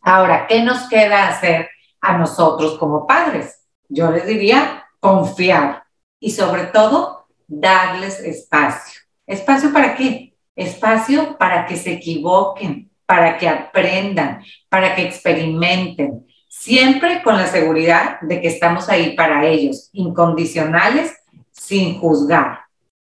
Ahora, 0.00 0.46
¿qué 0.46 0.62
nos 0.62 0.88
queda 0.88 1.28
hacer 1.28 1.68
a 2.00 2.16
nosotros 2.16 2.78
como 2.78 3.06
padres? 3.06 3.62
Yo 3.90 4.10
les 4.10 4.26
diría 4.26 4.86
confiar 5.00 5.84
y 6.18 6.30
sobre 6.30 6.62
todo 6.62 7.26
darles 7.46 8.20
espacio. 8.20 9.02
¿Espacio 9.26 9.70
para 9.70 9.94
qué? 9.94 10.34
Espacio 10.56 11.36
para 11.36 11.66
que 11.66 11.76
se 11.76 11.92
equivoquen, 11.92 12.90
para 13.04 13.36
que 13.36 13.46
aprendan, 13.46 14.42
para 14.70 14.94
que 14.94 15.02
experimenten, 15.02 16.26
siempre 16.48 17.22
con 17.22 17.36
la 17.36 17.48
seguridad 17.48 18.18
de 18.22 18.40
que 18.40 18.48
estamos 18.48 18.88
ahí 18.88 19.14
para 19.14 19.44
ellos, 19.44 19.90
incondicionales, 19.92 21.14
sin 21.52 21.98
juzgar, 22.00 22.63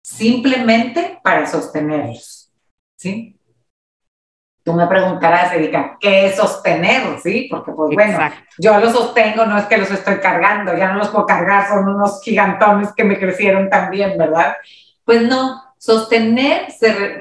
simplemente 0.10 1.20
para 1.24 1.46
sostenerlos. 1.46 2.51
¿Sí? 2.96 3.39
Tú 4.63 4.74
me 4.74 4.88
preguntarás, 4.88 5.54
Erika, 5.54 5.98
¿qué 6.00 6.28
es 6.28 6.36
sostener? 6.36 7.20
¿Sí? 7.22 7.48
Porque, 7.50 7.72
pues 7.72 7.94
bueno, 7.94 8.20
yo 8.58 8.80
los 8.80 8.92
sostengo, 8.92 9.46
no 9.46 9.58
es 9.58 9.66
que 9.66 9.78
los 9.78 9.89
estoy 9.92 10.18
cargando, 10.20 10.75
ya 10.75 10.92
no 10.92 11.00
los 11.00 11.10
puedo 11.10 11.25
cargar, 11.25 11.68
son 11.68 11.88
unos 11.88 12.22
gigantones 12.22 12.92
que 12.94 13.04
me 13.04 13.20
crecieron 13.20 13.70
también, 13.70 14.18
¿verdad? 14.18 14.58
Pues 15.06 15.22
no, 15.22 15.63
sostener 15.78 16.68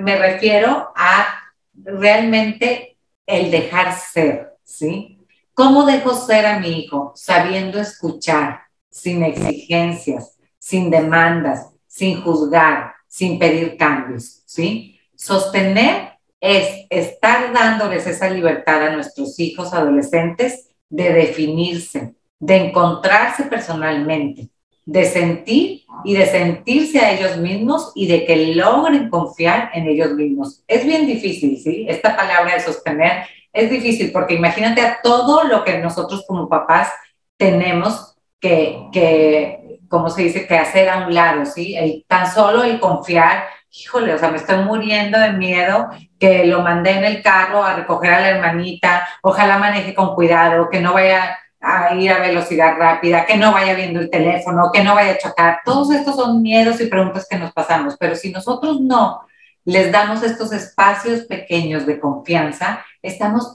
me 0.01 0.19
refiero 0.19 0.93
a 0.97 1.27
realmente 1.75 2.99
el 3.27 3.51
dejar 3.51 3.95
ser, 3.95 4.57
¿sí? 4.65 5.27
¿Cómo 5.55 5.85
dejo 5.85 6.15
ser 6.15 6.47
a 6.47 6.59
mi 6.59 6.81
hijo? 6.81 7.13
Sabiendo 7.15 7.79
escuchar, 7.79 8.63
sin 8.91 9.23
exigencias, 9.23 10.39
sin 10.59 10.91
demandas, 10.91 11.71
sin 11.99 12.23
juzgar, 12.23 12.95
sin 13.09 13.41
pedir 13.41 13.77
cambios, 13.77 14.43
¿sí? 14.47 15.01
Sostener 15.17 16.13
es 16.41 16.87
estar 16.91 17.53
dándoles 17.53 18.07
esa 18.07 18.31
libertad 18.31 18.87
a 18.87 18.93
nuestros 18.93 19.41
hijos 19.41 19.75
adolescentes 19.75 20.71
de 20.89 21.13
definirse, 21.13 22.15
de 22.39 22.57
encontrarse 22.57 23.43
personalmente, 23.45 24.49
de 24.85 25.05
sentir 25.07 25.83
y 26.05 26.15
de 26.15 26.27
sentirse 26.27 27.01
a 27.01 27.11
ellos 27.11 27.37
mismos 27.39 27.91
y 27.97 28.07
de 28.07 28.25
que 28.25 28.55
logren 28.55 29.11
confiar 29.11 29.71
en 29.75 29.89
ellos 29.89 30.13
mismos. 30.13 30.63
Es 30.69 30.87
bien 30.87 31.05
difícil, 31.05 31.59
¿sí? 31.59 31.85
Esta 31.89 32.17
palabra 32.17 32.55
de 32.55 32.61
sostener 32.61 33.25
es 33.53 33.69
difícil 33.71 34.13
porque 34.13 34.35
imagínate 34.35 34.83
a 34.83 35.01
todo 35.03 35.43
lo 35.43 35.65
que 35.65 35.79
nosotros 35.79 36.25
como 36.29 36.49
papás 36.49 36.93
tenemos 37.37 38.18
que, 38.41 38.89
que 38.93 39.81
como 39.89 40.11
se 40.11 40.23
dice, 40.23 40.47
que 40.47 40.57
hacer 40.57 40.89
a 40.89 41.07
un 41.07 41.15
lado, 41.15 41.45
¿sí? 41.47 41.77
El, 41.77 42.05
tan 42.07 42.31
solo 42.31 42.63
el 42.63 42.79
confiar, 42.79 43.45
híjole, 43.71 44.15
o 44.15 44.19
sea, 44.19 44.31
me 44.31 44.37
estoy 44.37 44.59
muriendo 44.59 45.19
de 45.19 45.33
miedo 45.33 45.89
que 46.19 46.45
lo 46.47 46.63
mandé 46.63 46.93
en 46.93 47.05
el 47.05 47.23
carro 47.23 47.65
a 47.65 47.75
recoger 47.75 48.13
a 48.13 48.21
la 48.21 48.29
hermanita, 48.31 49.09
ojalá 49.23 49.59
maneje 49.59 49.95
con 49.95 50.15
cuidado, 50.15 50.69
que 50.71 50.81
no 50.81 50.93
vaya 50.93 51.39
a 51.61 51.95
ir 51.95 52.11
a 52.13 52.21
velocidad 52.21 52.77
rápida, 52.77 53.27
que 53.27 53.37
no 53.37 53.53
vaya 53.53 53.75
viendo 53.75 54.01
el 54.01 54.11
teléfono, 54.11 54.71
que 54.73 54.85
no 54.85 54.95
vaya 54.95 55.13
a 55.13 55.19
chocar. 55.19 55.61
Todos 55.65 55.91
estos 55.91 56.17
son 56.17 56.41
miedos 56.43 56.81
y 56.81 56.87
preguntas 56.87 57.27
que 57.29 57.39
nos 57.39 57.53
pasamos, 57.53 57.97
pero 57.99 58.15
si 58.15 58.31
nosotros 58.31 58.81
no 58.81 59.23
les 59.65 59.91
damos 59.91 60.23
estos 60.23 60.53
espacios 60.53 61.25
pequeños 61.25 61.85
de 61.85 61.99
confianza, 62.01 62.85
estamos 63.03 63.53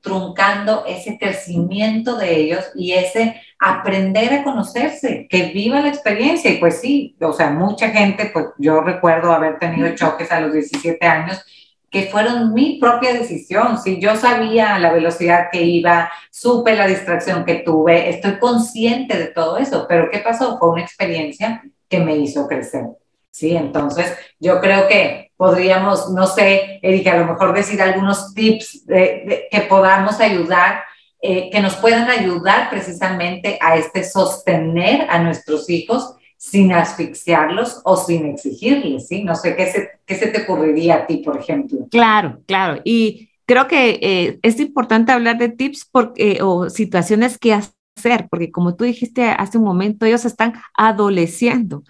truncando 0.00 0.84
ese 0.86 1.16
crecimiento 1.18 2.16
de 2.16 2.36
ellos 2.36 2.64
y 2.74 2.92
ese 2.92 3.40
aprender 3.58 4.32
a 4.32 4.44
conocerse, 4.44 5.26
que 5.28 5.52
viva 5.52 5.80
la 5.80 5.88
experiencia. 5.88 6.50
Y 6.50 6.58
pues 6.58 6.80
sí, 6.80 7.16
o 7.20 7.32
sea, 7.32 7.50
mucha 7.50 7.90
gente, 7.90 8.30
pues 8.32 8.46
yo 8.58 8.80
recuerdo 8.80 9.32
haber 9.32 9.58
tenido 9.58 9.94
choques 9.94 10.30
a 10.32 10.40
los 10.40 10.52
17 10.52 11.06
años 11.06 11.44
que 11.90 12.06
fueron 12.06 12.52
mi 12.52 12.78
propia 12.80 13.12
decisión. 13.12 13.78
Si 13.78 14.00
yo 14.00 14.16
sabía 14.16 14.78
la 14.80 14.92
velocidad 14.92 15.48
que 15.52 15.62
iba, 15.62 16.10
supe 16.28 16.74
la 16.74 16.88
distracción 16.88 17.44
que 17.44 17.56
tuve, 17.56 18.10
estoy 18.10 18.38
consciente 18.40 19.16
de 19.16 19.28
todo 19.28 19.58
eso, 19.58 19.86
pero 19.88 20.10
¿qué 20.10 20.18
pasó? 20.18 20.58
Fue 20.58 20.70
una 20.70 20.82
experiencia 20.82 21.62
que 21.88 22.00
me 22.00 22.16
hizo 22.16 22.48
crecer. 22.48 22.84
Sí, 23.30 23.56
entonces 23.56 24.16
yo 24.40 24.60
creo 24.60 24.88
que 24.88 25.30
podríamos, 25.36 26.10
no 26.10 26.26
sé, 26.26 26.80
Erika, 26.82 27.12
a 27.12 27.18
lo 27.18 27.26
mejor 27.26 27.52
decir 27.52 27.80
algunos 27.80 28.34
tips 28.34 28.84
que 28.88 29.66
podamos 29.68 30.20
ayudar, 30.20 30.82
eh, 31.26 31.48
que 31.50 31.60
nos 31.60 31.76
puedan 31.76 32.10
ayudar 32.10 32.68
precisamente 32.68 33.56
a 33.62 33.78
este 33.78 34.04
sostener 34.04 35.06
a 35.08 35.18
nuestros 35.20 35.70
hijos 35.70 36.16
sin 36.36 36.70
asfixiarlos 36.70 37.80
o 37.82 37.96
sin 37.96 38.26
exigirles, 38.26 39.08
¿sí? 39.08 39.24
No 39.24 39.34
sé, 39.34 39.56
¿qué 39.56 39.66
se, 39.72 39.88
qué 40.04 40.16
se 40.16 40.26
te 40.26 40.42
ocurriría 40.42 40.96
a 40.96 41.06
ti, 41.06 41.22
por 41.24 41.38
ejemplo? 41.38 41.88
Claro, 41.90 42.42
claro. 42.46 42.82
Y 42.84 43.30
creo 43.46 43.66
que 43.68 43.98
eh, 44.02 44.38
es 44.42 44.60
importante 44.60 45.12
hablar 45.12 45.38
de 45.38 45.48
tips 45.48 45.88
porque, 45.90 46.40
o 46.42 46.68
situaciones 46.68 47.38
que 47.38 47.54
hacer, 47.54 48.28
porque 48.28 48.50
como 48.50 48.76
tú 48.76 48.84
dijiste 48.84 49.24
hace 49.24 49.56
un 49.56 49.64
momento, 49.64 50.04
ellos 50.04 50.26
están 50.26 50.52
adoleciendo 50.74 51.84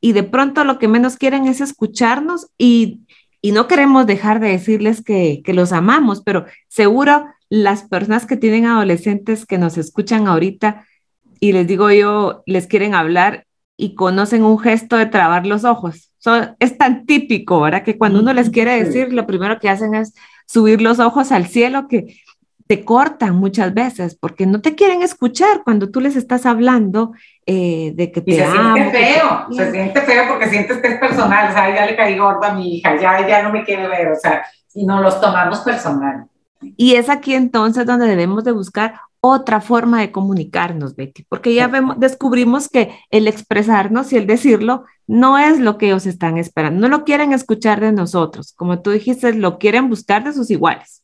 y 0.00 0.14
de 0.14 0.24
pronto 0.24 0.64
lo 0.64 0.80
que 0.80 0.88
menos 0.88 1.16
quieren 1.16 1.46
es 1.46 1.60
escucharnos 1.60 2.48
y, 2.58 3.02
y 3.42 3.52
no 3.52 3.66
queremos 3.66 4.06
dejar 4.06 4.40
de 4.40 4.48
decirles 4.48 5.02
que, 5.02 5.42
que 5.44 5.54
los 5.54 5.72
amamos, 5.72 6.22
pero 6.22 6.46
seguro 6.68 7.26
las 7.48 7.84
personas 7.84 8.26
que 8.26 8.36
tienen 8.36 8.66
adolescentes 8.66 9.46
que 9.46 9.58
nos 9.58 9.76
escuchan 9.78 10.28
ahorita 10.28 10.86
y 11.40 11.52
les 11.52 11.66
digo 11.66 11.90
yo, 11.90 12.42
les 12.46 12.66
quieren 12.66 12.94
hablar 12.94 13.46
y 13.76 13.94
conocen 13.94 14.44
un 14.44 14.58
gesto 14.58 14.96
de 14.96 15.06
trabar 15.06 15.46
los 15.46 15.64
ojos. 15.64 16.12
es 16.58 16.76
tan 16.76 17.06
típico, 17.06 17.60
¿verdad? 17.62 17.82
Que 17.82 17.96
cuando 17.96 18.20
uno 18.20 18.34
les 18.34 18.50
quiere 18.50 18.84
decir, 18.84 19.12
lo 19.12 19.26
primero 19.26 19.58
que 19.58 19.70
hacen 19.70 19.94
es 19.94 20.12
subir 20.46 20.82
los 20.82 20.98
ojos 20.98 21.32
al 21.32 21.46
cielo, 21.46 21.88
que 21.88 22.20
te 22.70 22.84
cortan 22.84 23.34
muchas 23.34 23.74
veces 23.74 24.14
porque 24.14 24.46
no 24.46 24.60
te 24.60 24.76
quieren 24.76 25.02
escuchar 25.02 25.62
cuando 25.64 25.90
tú 25.90 26.00
les 26.00 26.14
estás 26.14 26.46
hablando 26.46 27.10
eh, 27.44 27.90
de 27.96 28.12
que 28.12 28.20
te 28.20 28.30
y 28.30 28.34
se 28.34 28.48
siente 28.48 28.90
feo, 28.92 29.46
se 29.50 29.72
siente 29.72 30.00
feo 30.02 30.28
porque 30.28 30.48
sientes 30.48 30.78
que 30.78 30.86
es 30.86 31.00
personal, 31.00 31.50
o 31.50 31.52
sea, 31.52 31.74
ya 31.74 31.84
le 31.84 31.96
caí 31.96 32.16
gorda 32.16 32.52
a 32.52 32.54
mi 32.54 32.76
hija, 32.76 32.94
ya, 32.94 33.26
ya 33.26 33.42
no 33.42 33.50
me 33.50 33.64
quiere 33.64 33.88
ver, 33.88 34.12
o 34.12 34.14
sea, 34.14 34.46
y 34.72 34.86
no 34.86 35.02
los 35.02 35.20
tomamos 35.20 35.58
personal. 35.62 36.26
Y 36.60 36.94
es 36.94 37.08
aquí 37.08 37.34
entonces 37.34 37.84
donde 37.86 38.06
debemos 38.06 38.44
de 38.44 38.52
buscar 38.52 39.00
otra 39.20 39.60
forma 39.60 39.98
de 40.00 40.12
comunicarnos, 40.12 40.94
Betty, 40.94 41.24
porque 41.28 41.52
ya 41.52 41.66
vemos, 41.66 41.98
descubrimos 41.98 42.68
que 42.68 42.96
el 43.10 43.26
expresarnos 43.26 44.12
y 44.12 44.16
el 44.16 44.28
decirlo 44.28 44.84
no 45.08 45.38
es 45.38 45.58
lo 45.58 45.76
que 45.76 45.86
ellos 45.86 46.06
están 46.06 46.38
esperando, 46.38 46.82
no 46.82 46.98
lo 46.98 47.02
quieren 47.02 47.32
escuchar 47.32 47.80
de 47.80 47.90
nosotros, 47.90 48.52
como 48.52 48.80
tú 48.80 48.92
dijiste, 48.92 49.34
lo 49.34 49.58
quieren 49.58 49.88
buscar 49.88 50.22
de 50.22 50.32
sus 50.32 50.52
iguales. 50.52 51.02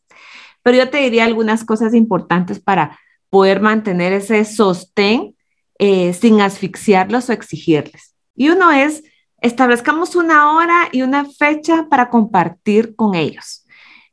Pero 0.67 0.79
yo 0.79 0.91
te 0.91 0.99
diría 0.99 1.25
algunas 1.25 1.65
cosas 1.65 1.95
importantes 1.95 2.59
para 2.59 2.99
poder 3.31 3.61
mantener 3.61 4.13
ese 4.13 4.45
sostén 4.45 5.37
eh, 5.79 6.13
sin 6.13 6.41
asfixiarlos 6.41 7.29
o 7.29 7.33
exigirles. 7.33 8.17
Y 8.35 8.49
uno 8.49 8.73
es, 8.73 9.05
establezcamos 9.41 10.17
una 10.17 10.57
hora 10.57 10.89
y 10.91 11.03
una 11.03 11.25
fecha 11.25 11.87
para 11.89 12.11
compartir 12.11 12.97
con 12.97 13.15
ellos 13.15 13.63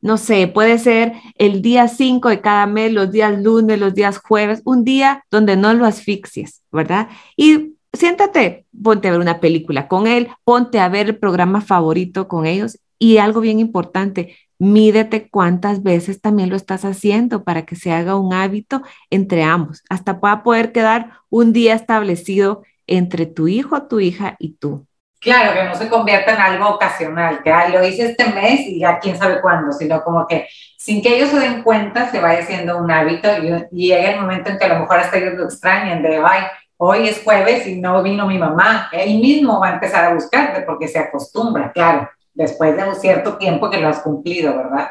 no 0.03 0.17
sé, 0.17 0.47
puede 0.47 0.79
ser 0.79 1.13
el 1.35 1.61
día 1.61 1.87
5 1.87 2.27
de 2.27 2.41
cada 2.41 2.67
mes, 2.67 2.91
los 2.91 3.09
días 3.09 3.41
lunes, 3.41 3.79
los 3.79 3.93
días 3.93 4.17
jueves, 4.17 4.61
un 4.65 4.83
día 4.83 5.23
donde 5.31 5.55
no 5.55 5.73
lo 5.73 5.85
asfixies, 5.85 6.61
¿verdad? 6.73 7.07
Y 7.37 7.75
siéntate, 7.93 8.65
ponte 8.83 9.07
a 9.07 9.11
ver 9.11 9.21
una 9.21 9.39
película 9.39 9.87
con 9.87 10.05
él, 10.05 10.27
ponte 10.43 10.81
a 10.81 10.89
ver 10.89 11.07
el 11.07 11.17
programa 11.17 11.61
favorito 11.61 12.27
con 12.27 12.45
ellos 12.45 12.79
y 12.99 13.17
algo 13.17 13.39
bien 13.39 13.61
importante, 13.61 14.35
mídete 14.63 15.29
cuántas 15.29 15.83
veces 15.83 16.21
también 16.21 16.49
lo 16.49 16.55
estás 16.55 16.85
haciendo 16.85 17.43
para 17.43 17.63
que 17.65 17.75
se 17.75 17.91
haga 17.91 18.15
un 18.15 18.33
hábito 18.33 18.81
entre 19.09 19.43
ambos, 19.43 19.83
hasta 19.89 20.19
pueda 20.19 20.43
poder 20.43 20.71
quedar 20.71 21.11
un 21.29 21.53
día 21.53 21.75
establecido 21.75 22.63
entre 22.87 23.25
tu 23.25 23.47
hijo, 23.47 23.83
tu 23.83 23.99
hija 23.99 24.35
y 24.39 24.55
tú. 24.55 24.87
Claro, 25.19 25.53
que 25.53 25.63
no 25.63 25.75
se 25.75 25.87
convierta 25.87 26.33
en 26.33 26.41
algo 26.41 26.69
ocasional, 26.69 27.41
que 27.43 27.53
lo 27.71 27.85
hice 27.87 28.07
este 28.07 28.25
mes 28.29 28.61
y 28.67 28.79
ya 28.79 28.99
quién 28.99 29.17
sabe 29.17 29.39
cuándo, 29.39 29.71
sino 29.71 30.03
como 30.03 30.27
que 30.27 30.47
sin 30.77 31.01
que 31.01 31.15
ellos 31.15 31.29
se 31.29 31.39
den 31.39 31.63
cuenta 31.63 32.11
se 32.11 32.19
vaya 32.19 32.45
siendo 32.45 32.77
un 32.77 32.91
hábito 32.91 33.29
y, 33.71 33.87
llega 33.87 34.11
el 34.11 34.19
momento 34.19 34.49
en 34.49 34.57
que 34.57 34.65
a 34.65 34.73
lo 34.73 34.79
mejor 34.79 34.99
hasta 34.99 35.17
ellos 35.17 35.35
lo 35.35 35.45
extrañen, 35.45 36.03
de, 36.03 36.17
ay, 36.17 36.43
hoy 36.75 37.07
es 37.07 37.23
jueves 37.23 37.65
y 37.67 37.79
no 37.79 38.03
vino 38.03 38.27
mi 38.27 38.37
mamá, 38.37 38.89
él 38.91 39.19
mismo 39.19 39.61
va 39.61 39.69
a 39.69 39.73
empezar 39.75 40.03
a 40.03 40.13
buscarte 40.13 40.61
porque 40.63 40.89
se 40.89 40.99
acostumbra, 40.99 41.71
claro, 41.71 42.09
después 42.33 42.75
de 42.75 42.83
un 42.83 42.95
cierto 42.95 43.37
tiempo 43.37 43.69
que 43.69 43.79
lo 43.79 43.87
has 43.87 43.99
cumplido, 43.99 44.55
¿verdad? 44.55 44.87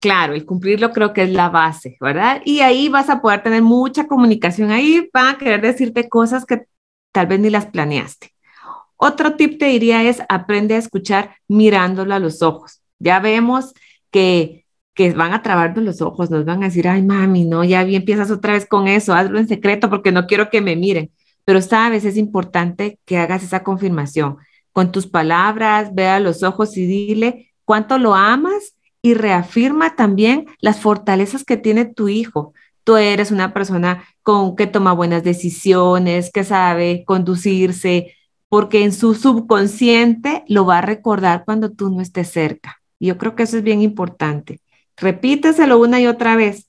Claro, 0.00 0.34
el 0.34 0.44
cumplirlo 0.44 0.92
creo 0.92 1.14
que 1.14 1.22
es 1.22 1.30
la 1.30 1.48
base, 1.48 1.96
¿verdad? 2.00 2.42
Y 2.44 2.60
ahí 2.60 2.88
vas 2.88 3.08
a 3.08 3.22
poder 3.22 3.42
tener 3.42 3.62
mucha 3.62 4.06
comunicación, 4.06 4.70
ahí 4.70 5.08
van 5.12 5.34
a 5.34 5.38
querer 5.38 5.62
decirte 5.62 6.08
cosas 6.08 6.44
que 6.44 6.66
tal 7.10 7.26
vez 7.26 7.40
ni 7.40 7.48
las 7.48 7.66
planeaste. 7.66 8.34
Otro 8.96 9.36
tip 9.36 9.58
te 9.58 9.66
diría 9.66 10.02
es 10.02 10.22
aprende 10.28 10.74
a 10.74 10.78
escuchar 10.78 11.36
mirándolo 11.48 12.14
a 12.14 12.18
los 12.18 12.42
ojos. 12.42 12.82
Ya 12.98 13.18
vemos 13.18 13.72
que, 14.10 14.66
que 14.94 15.12
van 15.12 15.32
a 15.32 15.42
trabarnos 15.42 15.84
los 15.84 16.02
ojos, 16.02 16.30
nos 16.30 16.44
van 16.44 16.62
a 16.62 16.66
decir, 16.66 16.86
ay 16.86 17.02
mami, 17.02 17.44
no, 17.44 17.64
ya 17.64 17.82
bien 17.84 18.02
empiezas 18.02 18.30
otra 18.30 18.52
vez 18.52 18.66
con 18.66 18.88
eso, 18.88 19.14
hazlo 19.14 19.38
en 19.38 19.48
secreto 19.48 19.90
porque 19.90 20.12
no 20.12 20.26
quiero 20.26 20.50
que 20.50 20.60
me 20.60 20.76
miren. 20.76 21.10
Pero 21.44 21.60
sabes, 21.60 22.04
es 22.04 22.16
importante 22.16 22.98
que 23.04 23.18
hagas 23.18 23.42
esa 23.42 23.62
confirmación. 23.62 24.38
Con 24.74 24.90
tus 24.90 25.06
palabras, 25.06 25.94
vea 25.94 26.18
los 26.18 26.42
ojos 26.42 26.76
y 26.76 26.84
dile 26.84 27.54
cuánto 27.64 27.96
lo 27.96 28.16
amas 28.16 28.74
y 29.02 29.14
reafirma 29.14 29.94
también 29.94 30.46
las 30.58 30.80
fortalezas 30.80 31.44
que 31.44 31.56
tiene 31.56 31.84
tu 31.84 32.08
hijo. 32.08 32.54
Tú 32.82 32.96
eres 32.96 33.30
una 33.30 33.54
persona 33.54 34.04
con 34.24 34.56
que 34.56 34.66
toma 34.66 34.92
buenas 34.92 35.22
decisiones, 35.22 36.32
que 36.32 36.42
sabe 36.42 37.04
conducirse, 37.06 38.16
porque 38.48 38.82
en 38.82 38.92
su 38.92 39.14
subconsciente 39.14 40.42
lo 40.48 40.66
va 40.66 40.78
a 40.78 40.82
recordar 40.82 41.44
cuando 41.44 41.70
tú 41.70 41.90
no 41.90 42.00
estés 42.00 42.32
cerca. 42.32 42.80
Yo 42.98 43.16
creo 43.16 43.36
que 43.36 43.44
eso 43.44 43.58
es 43.58 43.62
bien 43.62 43.80
importante. 43.80 44.60
Repíteselo 44.96 45.78
una 45.78 46.00
y 46.00 46.08
otra 46.08 46.34
vez. 46.34 46.68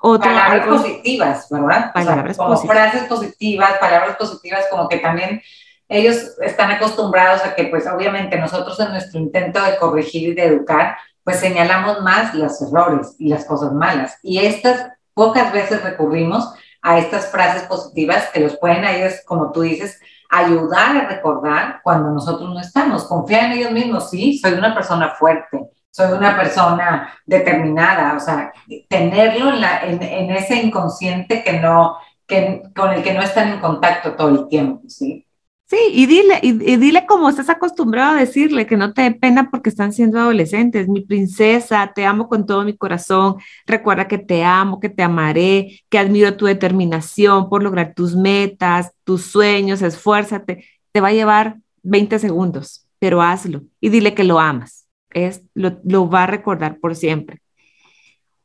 Otra, 0.00 0.32
palabras 0.32 0.66
positivas, 0.68 1.48
¿verdad? 1.50 1.92
Palabras 1.92 2.38
como 2.38 2.56
frases 2.56 3.02
positivas, 3.04 3.72
palabras 3.78 4.16
positivas, 4.16 4.64
como 4.70 4.88
que 4.88 4.96
también 4.98 5.42
ellos 5.88 6.36
están 6.42 6.70
acostumbrados 6.70 7.44
a 7.44 7.54
que, 7.54 7.64
pues 7.64 7.86
obviamente 7.86 8.38
nosotros 8.38 8.78
en 8.80 8.90
nuestro 8.90 9.18
intento 9.18 9.62
de 9.62 9.76
corregir 9.78 10.30
y 10.30 10.34
de 10.34 10.44
educar, 10.44 10.96
pues 11.24 11.40
señalamos 11.40 12.02
más 12.02 12.34
los 12.34 12.60
errores 12.62 13.14
y 13.18 13.28
las 13.28 13.44
cosas 13.44 13.72
malas. 13.72 14.18
Y 14.22 14.38
estas 14.38 14.88
pocas 15.14 15.52
veces 15.52 15.82
recurrimos 15.82 16.52
a 16.82 16.98
estas 16.98 17.30
frases 17.30 17.62
positivas 17.64 18.28
que 18.32 18.40
los 18.40 18.56
pueden 18.58 18.84
a 18.84 18.94
ellos, 18.94 19.20
como 19.26 19.50
tú 19.50 19.62
dices, 19.62 19.98
ayudar 20.28 20.96
a 20.96 21.08
recordar 21.08 21.80
cuando 21.82 22.10
nosotros 22.10 22.48
no 22.48 22.60
estamos. 22.60 23.04
Confiar 23.04 23.44
en 23.44 23.52
ellos 23.52 23.72
mismos, 23.72 24.10
sí, 24.10 24.38
soy 24.38 24.52
una 24.52 24.74
persona 24.74 25.10
fuerte, 25.18 25.70
soy 25.90 26.12
una 26.12 26.36
persona 26.36 27.12
determinada, 27.26 28.14
o 28.14 28.20
sea, 28.20 28.52
tenerlo 28.88 29.50
en, 29.50 29.60
la, 29.60 29.80
en, 29.84 30.02
en 30.02 30.30
ese 30.30 30.56
inconsciente 30.56 31.42
que 31.42 31.54
no, 31.60 31.96
que, 32.26 32.62
con 32.76 32.92
el 32.92 33.02
que 33.02 33.14
no 33.14 33.22
están 33.22 33.48
en 33.48 33.60
contacto 33.60 34.14
todo 34.14 34.28
el 34.28 34.48
tiempo, 34.48 34.82
¿sí? 34.88 35.27
Sí, 35.70 35.76
y 35.92 36.06
dile, 36.06 36.40
y, 36.42 36.52
dile 36.52 37.04
como 37.04 37.28
estás 37.28 37.50
acostumbrado 37.50 38.16
a 38.16 38.20
decirle, 38.20 38.66
que 38.66 38.78
no 38.78 38.94
te 38.94 39.02
dé 39.02 39.10
pena 39.12 39.50
porque 39.50 39.68
están 39.68 39.92
siendo 39.92 40.18
adolescentes. 40.18 40.88
Mi 40.88 41.02
princesa, 41.02 41.92
te 41.94 42.06
amo 42.06 42.26
con 42.28 42.46
todo 42.46 42.64
mi 42.64 42.74
corazón. 42.74 43.36
Recuerda 43.66 44.08
que 44.08 44.16
te 44.16 44.44
amo, 44.44 44.80
que 44.80 44.88
te 44.88 45.02
amaré, 45.02 45.82
que 45.90 45.98
admiro 45.98 46.36
tu 46.38 46.46
determinación 46.46 47.50
por 47.50 47.62
lograr 47.62 47.92
tus 47.94 48.16
metas, 48.16 48.92
tus 49.04 49.26
sueños, 49.26 49.82
esfuérzate. 49.82 50.64
Te 50.90 51.02
va 51.02 51.08
a 51.08 51.12
llevar 51.12 51.58
20 51.82 52.18
segundos, 52.18 52.86
pero 52.98 53.20
hazlo 53.20 53.62
y 53.78 53.90
dile 53.90 54.14
que 54.14 54.24
lo 54.24 54.38
amas. 54.40 54.86
Es, 55.10 55.42
lo, 55.54 55.80
lo 55.84 56.08
va 56.08 56.24
a 56.24 56.26
recordar 56.28 56.78
por 56.78 56.96
siempre. 56.96 57.42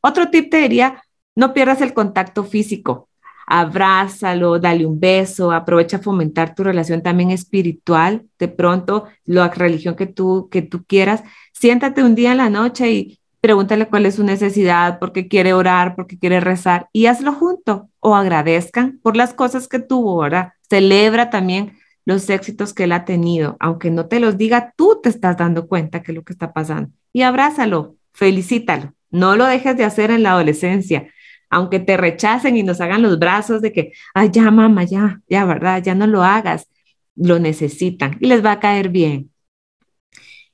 Otro 0.02 0.30
tip 0.30 0.52
te 0.52 0.58
diría, 0.58 1.02
no 1.36 1.54
pierdas 1.54 1.80
el 1.80 1.94
contacto 1.94 2.44
físico 2.44 3.08
abrázalo, 3.48 4.60
dale 4.60 4.86
un 4.86 5.00
beso, 5.00 5.52
aprovecha 5.52 5.98
a 5.98 6.02
fomentar 6.02 6.56
tu 6.56 6.64
relación 6.64 7.02
también 7.02 7.32
espiritual, 7.32 8.26
de 8.40 8.48
pronto 8.48 9.06
la 9.26 9.50
religión 9.50 9.96
que 9.96 10.06
tú, 10.06 10.50
que 10.52 10.62
tú 10.62 10.84
quieras, 10.86 11.24
siéntate 11.52 12.04
un 12.04 12.16
día 12.16 12.32
en 12.32 12.38
la 12.38 12.50
noche 12.50 12.92
y 12.92 13.20
pregúntale 13.42 13.88
cuál 13.88 14.06
es 14.06 14.16
su 14.16 14.24
necesidad, 14.24 15.00
por 15.00 15.12
qué 15.12 15.28
quiere 15.28 15.54
orar, 15.54 15.96
por 15.96 16.08
qué 16.08 16.18
quiere 16.18 16.40
rezar 16.40 16.88
y 16.94 17.08
hazlo 17.08 17.34
junto 17.34 17.90
o 18.00 18.16
agradezcan 18.16 19.00
por 19.04 19.18
las 19.18 19.34
cosas 19.34 19.68
que 19.68 19.80
tuvo, 19.80 20.20
¿verdad? 20.20 20.54
Celebra 20.70 21.30
también 21.30 21.74
los 22.06 22.30
éxitos 22.30 22.74
que 22.74 22.86
él 22.86 22.92
ha 22.92 23.06
tenido, 23.06 23.58
aunque 23.60 23.92
no 23.92 24.08
te 24.08 24.20
los 24.20 24.38
diga, 24.38 24.74
tú 24.78 25.00
te 25.02 25.10
estás 25.10 25.38
dando 25.38 25.68
cuenta 25.68 26.02
que 26.02 26.12
es 26.12 26.16
lo 26.16 26.24
que 26.24 26.34
está 26.34 26.54
pasando 26.54 26.90
y 27.12 27.22
abrázalo, 27.22 27.96
felicítalo, 28.14 28.94
no 29.12 29.36
lo 29.36 29.46
dejes 29.46 29.78
de 29.78 29.86
hacer 29.86 30.10
en 30.12 30.24
la 30.24 30.32
adolescencia 30.32 31.08
aunque 31.54 31.80
te 31.80 31.98
rechacen 31.98 32.58
y 32.58 32.64
nos 32.64 32.82
hagan 32.82 33.02
los 33.02 33.20
brazos 33.20 33.62
de 33.62 33.72
que, 33.72 33.94
ay, 34.14 34.30
ya, 34.32 34.50
mamá, 34.52 34.84
ya, 34.84 35.22
ya, 35.30 35.46
¿verdad? 35.46 35.84
Ya 35.84 35.96
no 35.96 36.08
lo 36.08 36.24
hagas, 36.24 36.68
lo 37.16 37.40
necesitan 37.40 38.18
y 38.20 38.28
les 38.28 38.44
va 38.44 38.54
a 38.54 38.60
caer 38.60 38.90
bien. 38.90 39.32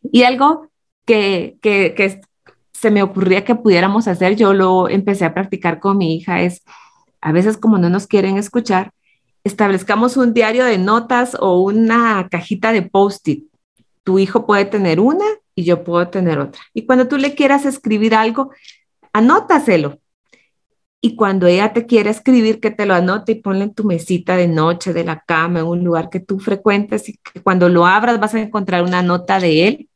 Y 0.01 0.23
algo 0.23 0.67
que, 1.05 1.57
que, 1.61 1.93
que 1.95 2.21
se 2.73 2.91
me 2.91 3.03
ocurría 3.03 3.45
que 3.45 3.55
pudiéramos 3.55 4.07
hacer, 4.07 4.35
yo 4.35 4.53
lo 4.53 4.89
empecé 4.89 5.25
a 5.25 5.33
practicar 5.33 5.79
con 5.79 5.97
mi 5.97 6.15
hija, 6.15 6.41
es 6.41 6.63
a 7.21 7.31
veces 7.31 7.57
como 7.57 7.77
no 7.77 7.89
nos 7.89 8.07
quieren 8.07 8.37
escuchar, 8.37 8.91
establezcamos 9.43 10.17
un 10.17 10.33
diario 10.33 10.65
de 10.65 10.77
notas 10.77 11.35
o 11.39 11.61
una 11.61 12.27
cajita 12.29 12.71
de 12.71 12.81
post-it. 12.81 13.45
Tu 14.03 14.19
hijo 14.19 14.45
puede 14.45 14.65
tener 14.65 14.99
una 14.99 15.25
y 15.55 15.63
yo 15.63 15.83
puedo 15.83 16.07
tener 16.09 16.39
otra. 16.39 16.61
Y 16.73 16.85
cuando 16.85 17.07
tú 17.07 17.17
le 17.17 17.35
quieras 17.35 17.65
escribir 17.65 18.15
algo, 18.15 18.51
anótaselo 19.13 19.98
y 21.01 21.15
cuando 21.15 21.47
ella 21.47 21.71
te 21.71 21.85
quiera 21.85 22.09
escribir, 22.09 22.59
que 22.59 22.71
te 22.71 22.85
lo 22.85 22.93
anote 22.93 23.31
y 23.31 23.35
ponle 23.35 23.63
en 23.63 23.73
tu 23.73 23.85
mesita 23.85 24.35
de 24.35 24.47
noche, 24.47 24.91
de 24.91 25.05
la 25.05 25.21
cama, 25.21 25.59
en 25.59 25.65
un 25.65 25.83
lugar 25.83 26.09
que 26.09 26.19
tú 26.19 26.39
frecuentes 26.39 27.07
y 27.07 27.17
que 27.17 27.41
cuando 27.41 27.69
lo 27.69 27.85
abras 27.85 28.19
vas 28.19 28.33
a 28.33 28.39
encontrar 28.39 28.83
una 28.83 29.01
nota 29.01 29.39
de 29.39 29.67
él 29.67 29.89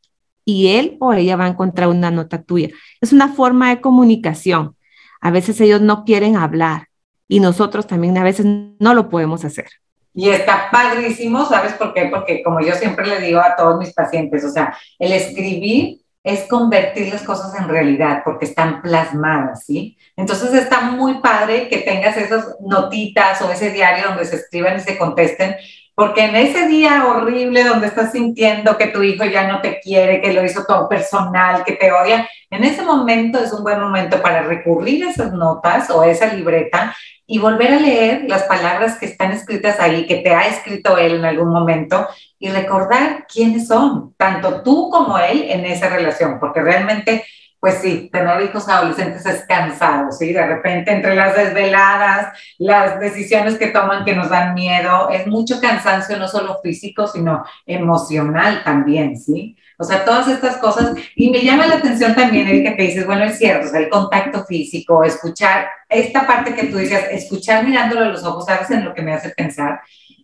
y 0.45 0.67
él 0.69 0.97
o 0.99 1.13
ella 1.13 1.35
va 1.35 1.45
a 1.45 1.49
encontrar 1.49 1.89
una 1.89 2.09
nota 2.09 2.41
tuya. 2.41 2.69
Es 3.01 3.11
una 3.11 3.27
forma 3.27 3.69
de 3.69 3.81
comunicación. 3.81 4.77
A 5.19 5.31
veces 5.31 5.59
ellos 5.59 5.81
no 5.81 6.05
quieren 6.05 6.37
hablar 6.37 6.87
y 7.27 7.41
nosotros 7.41 7.85
también 7.85 8.17
a 8.17 8.23
veces 8.23 8.45
no 8.45 8.93
lo 8.93 9.09
podemos 9.09 9.43
hacer. 9.43 9.67
Y 10.13 10.29
está 10.29 10.69
padrísimo, 10.71 11.45
¿sabes 11.45 11.73
por 11.73 11.93
qué? 11.93 12.05
Porque 12.05 12.43
como 12.43 12.61
yo 12.61 12.75
siempre 12.75 13.07
le 13.07 13.19
digo 13.19 13.39
a 13.39 13.55
todos 13.55 13.77
mis 13.77 13.93
pacientes, 13.93 14.43
o 14.45 14.49
sea, 14.49 14.77
el 14.99 15.11
escribir 15.11 16.02
es 16.23 16.47
convertir 16.47 17.11
las 17.11 17.23
cosas 17.23 17.53
en 17.59 17.67
realidad 17.67 18.21
porque 18.23 18.45
están 18.45 18.81
plasmadas, 18.81 19.65
¿sí? 19.65 19.97
Entonces 20.15 20.53
está 20.53 20.81
muy 20.81 21.15
padre 21.15 21.67
que 21.67 21.79
tengas 21.79 22.15
esas 22.15 22.55
notitas 22.61 23.41
o 23.41 23.51
ese 23.51 23.71
diario 23.71 24.07
donde 24.07 24.25
se 24.25 24.37
escriban 24.37 24.77
y 24.77 24.79
se 24.79 24.97
contesten, 24.97 25.55
porque 25.95 26.23
en 26.23 26.35
ese 26.35 26.67
día 26.67 27.05
horrible 27.05 27.65
donde 27.65 27.87
estás 27.87 28.13
sintiendo 28.13 28.77
que 28.77 28.87
tu 28.87 29.03
hijo 29.03 29.25
ya 29.25 29.47
no 29.47 29.61
te 29.61 29.79
quiere, 29.79 30.21
que 30.21 30.33
lo 30.33 30.43
hizo 30.43 30.63
todo 30.65 30.87
personal, 30.87 31.63
que 31.65 31.73
te 31.73 31.91
odia, 31.91 32.27
en 32.49 32.63
ese 32.63 32.83
momento 32.83 33.39
es 33.39 33.51
un 33.51 33.63
buen 33.63 33.79
momento 33.79 34.21
para 34.21 34.43
recurrir 34.43 35.05
a 35.05 35.09
esas 35.09 35.33
notas 35.33 35.89
o 35.89 36.01
a 36.01 36.07
esa 36.07 36.33
libreta 36.33 36.95
y 37.33 37.39
volver 37.39 37.73
a 37.73 37.79
leer 37.79 38.25
las 38.27 38.43
palabras 38.43 38.99
que 38.99 39.07
están 39.07 39.31
escritas 39.31 39.79
ahí, 39.79 40.05
que 40.05 40.17
te 40.17 40.29
ha 40.29 40.47
escrito 40.47 40.99
él 40.99 41.15
en 41.15 41.25
algún 41.25 41.49
momento, 41.49 42.07
y 42.37 42.49
recordar 42.49 43.25
quiénes 43.25 43.67
son, 43.67 44.13
tanto 44.17 44.61
tú 44.61 44.91
como 44.91 45.17
él 45.17 45.47
en 45.49 45.65
esa 45.65 45.89
relación, 45.89 46.39
porque 46.39 46.61
realmente 46.61 47.25
pues 47.59 47.79
sí, 47.81 48.09
tener 48.11 48.39
hijos 48.43 48.69
adolescentes 48.69 49.25
es 49.25 49.45
cansado, 49.47 50.11
¿sí? 50.11 50.31
De 50.31 50.45
repente 50.45 50.91
entre 50.91 51.15
las 51.15 51.35
desveladas, 51.35 52.37
las 52.59 52.99
decisiones 52.99 53.57
que 53.57 53.67
toman 53.67 54.05
que 54.05 54.15
nos 54.15 54.29
dan 54.29 54.53
miedo, 54.53 55.09
es 55.09 55.25
mucho 55.25 55.59
cansancio, 55.59 56.17
no 56.17 56.27
solo 56.27 56.59
físico, 56.61 57.07
sino 57.07 57.43
emocional 57.65 58.63
también, 58.63 59.17
¿sí? 59.17 59.55
O 59.77 59.83
sea, 59.83 60.05
todas 60.05 60.27
estas 60.27 60.57
cosas. 60.57 60.93
Y 61.15 61.29
me 61.29 61.41
llama 61.41 61.67
la 61.67 61.75
atención 61.75 62.15
también, 62.15 62.47
Erika, 62.47 62.75
que 62.75 62.83
dices, 62.83 63.05
bueno, 63.05 63.23
es 63.23 63.37
cierto, 63.37 63.67
o 63.67 63.69
sea, 63.69 63.79
el 63.79 63.89
contacto 63.89 64.45
físico, 64.45 65.03
escuchar, 65.03 65.67
esta 65.89 66.25
parte 66.25 66.53
que 66.53 66.67
tú 66.67 66.77
dices, 66.77 67.05
escuchar 67.11 67.65
mirándolo 67.65 68.05
a 68.05 68.09
los 68.09 68.23
ojos, 68.23 68.45
¿sabes 68.45 68.69
en 68.71 68.85
lo 68.85 68.93
que 68.93 69.01
me 69.01 69.13
hace 69.13 69.29
pensar? 69.29 69.81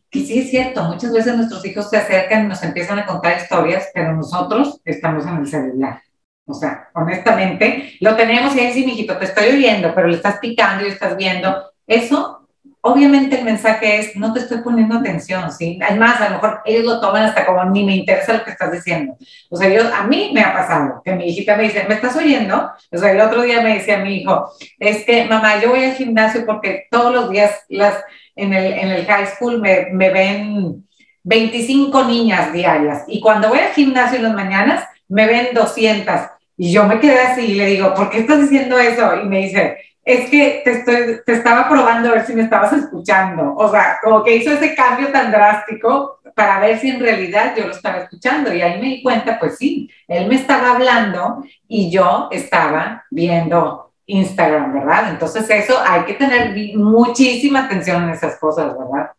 Que 0.09 0.19
sí 0.21 0.39
es 0.39 0.49
cierto, 0.49 0.83
muchas 0.83 1.13
veces 1.13 1.35
nuestros 1.35 1.63
hijos 1.65 1.89
se 1.89 1.97
acercan 1.97 2.45
y 2.45 2.47
nos 2.47 2.63
empiezan 2.63 2.99
a 2.99 3.05
contar 3.05 3.37
historias, 3.37 3.89
pero 3.93 4.15
nosotros 4.15 4.81
estamos 4.85 5.25
en 5.25 5.37
el 5.37 5.47
celular. 5.47 6.01
O 6.45 6.53
sea, 6.55 6.89
honestamente, 6.95 7.93
lo 7.99 8.15
tenemos 8.15 8.55
y 8.55 8.59
ahí 8.59 8.73
sí, 8.73 8.83
mijito, 8.83 9.17
te 9.17 9.25
estoy 9.25 9.49
oyendo, 9.49 9.93
pero 9.93 10.07
le 10.07 10.15
estás 10.15 10.39
picando 10.39 10.83
y 10.83 10.89
estás 10.89 11.15
viendo. 11.15 11.71
Eso, 11.85 12.48
obviamente 12.81 13.37
el 13.37 13.45
mensaje 13.45 13.99
es, 13.99 14.15
no 14.15 14.33
te 14.33 14.39
estoy 14.39 14.59
poniendo 14.59 14.97
atención, 14.97 15.51
¿sí? 15.51 15.79
Además, 15.81 16.21
a 16.21 16.29
lo 16.29 16.35
mejor 16.35 16.61
ellos 16.65 16.85
lo 16.85 17.01
toman 17.01 17.23
hasta 17.23 17.45
como, 17.45 17.63
ni 17.65 17.83
me 17.83 17.95
interesa 17.95 18.33
lo 18.33 18.43
que 18.43 18.51
estás 18.51 18.71
diciendo. 18.71 19.17
O 19.49 19.57
sea, 19.57 19.69
yo, 19.69 19.93
a 19.93 20.03
mí 20.03 20.31
me 20.33 20.41
ha 20.41 20.53
pasado 20.53 21.01
que 21.03 21.13
mi 21.13 21.25
hijita 21.25 21.57
me 21.57 21.63
dice, 21.63 21.85
¿me 21.87 21.95
estás 21.95 22.15
oyendo? 22.15 22.71
O 22.91 22.97
sea, 22.97 23.11
el 23.11 23.21
otro 23.21 23.41
día 23.41 23.61
me 23.61 23.75
decía 23.75 23.97
mi 23.97 24.17
hijo, 24.17 24.49
es 24.79 25.03
que, 25.05 25.25
mamá, 25.25 25.61
yo 25.61 25.69
voy 25.69 25.83
al 25.83 25.95
gimnasio 25.95 26.45
porque 26.45 26.87
todos 26.89 27.13
los 27.13 27.29
días 27.29 27.65
las, 27.69 27.95
en, 28.35 28.53
el, 28.53 29.05
high 29.05 29.27
school 29.27 29.59
me, 29.59 29.87
me 29.91 30.09
ven 30.09 30.87
25 31.23 32.05
niñas 32.05 32.53
diarias 32.53 33.03
y 33.07 33.19
cuando 33.19 33.49
voy 33.49 33.59
al 33.59 33.73
gimnasio 33.73 34.17
en 34.17 34.23
las 34.23 34.33
mañanas 34.33 34.85
me 35.09 35.27
ven 35.27 35.49
200 35.53 36.15
y 36.55 36.71
yo 36.71 36.85
me 36.85 36.99
quedé 36.99 37.19
así 37.19 37.41
y 37.41 37.55
le 37.55 37.67
digo, 37.67 37.93
¿por 37.93 38.09
qué 38.09 38.19
estás 38.19 38.41
diciendo 38.41 38.77
eso? 38.77 39.15
Y 39.23 39.27
me 39.27 39.39
dice, 39.39 39.77
es 40.03 40.29
que 40.29 40.61
te, 40.63 41.31
estaba 41.31 41.69
probando 41.69 42.09
a 42.09 42.13
ver 42.13 42.25
si 42.25 42.33
me 42.33 42.43
estabas 42.43 42.73
escuchando. 42.73 43.55
O 43.55 43.69
sea, 43.69 43.99
como 44.03 44.23
que 44.23 44.35
hizo 44.35 44.51
ese 44.51 44.73
cambio 44.75 45.11
tan 45.11 45.31
drástico 45.31 46.19
para 46.35 46.59
ver 46.59 46.79
si 46.79 46.89
en 46.89 46.99
realidad 46.99 47.53
yo 47.55 47.65
lo 47.65 47.71
estaba 47.71 47.99
escuchando. 47.99 48.53
Y 48.53 48.61
ahí 48.61 48.79
me 48.81 48.87
di 48.87 49.03
cuenta, 49.03 49.37
pues 49.39 49.57
sí, 49.57 49.89
él 50.07 50.27
me 50.27 50.35
estaba 50.35 50.71
hablando 50.71 51.43
y 51.67 51.91
yo 51.91 52.29
estaba 52.31 53.05
viendo 53.11 53.91
Instagram, 54.05 54.73
¿verdad? 54.73 55.09
Entonces 55.09 55.49
eso 55.49 55.77
hay 55.85 56.03
que 56.03 56.13
tener 56.13 56.55
muchísima 56.75 57.65
atención 57.65 58.03
en 58.03 58.09
esas 58.09 58.37
cosas, 58.37 58.75
¿verdad? 58.77 59.11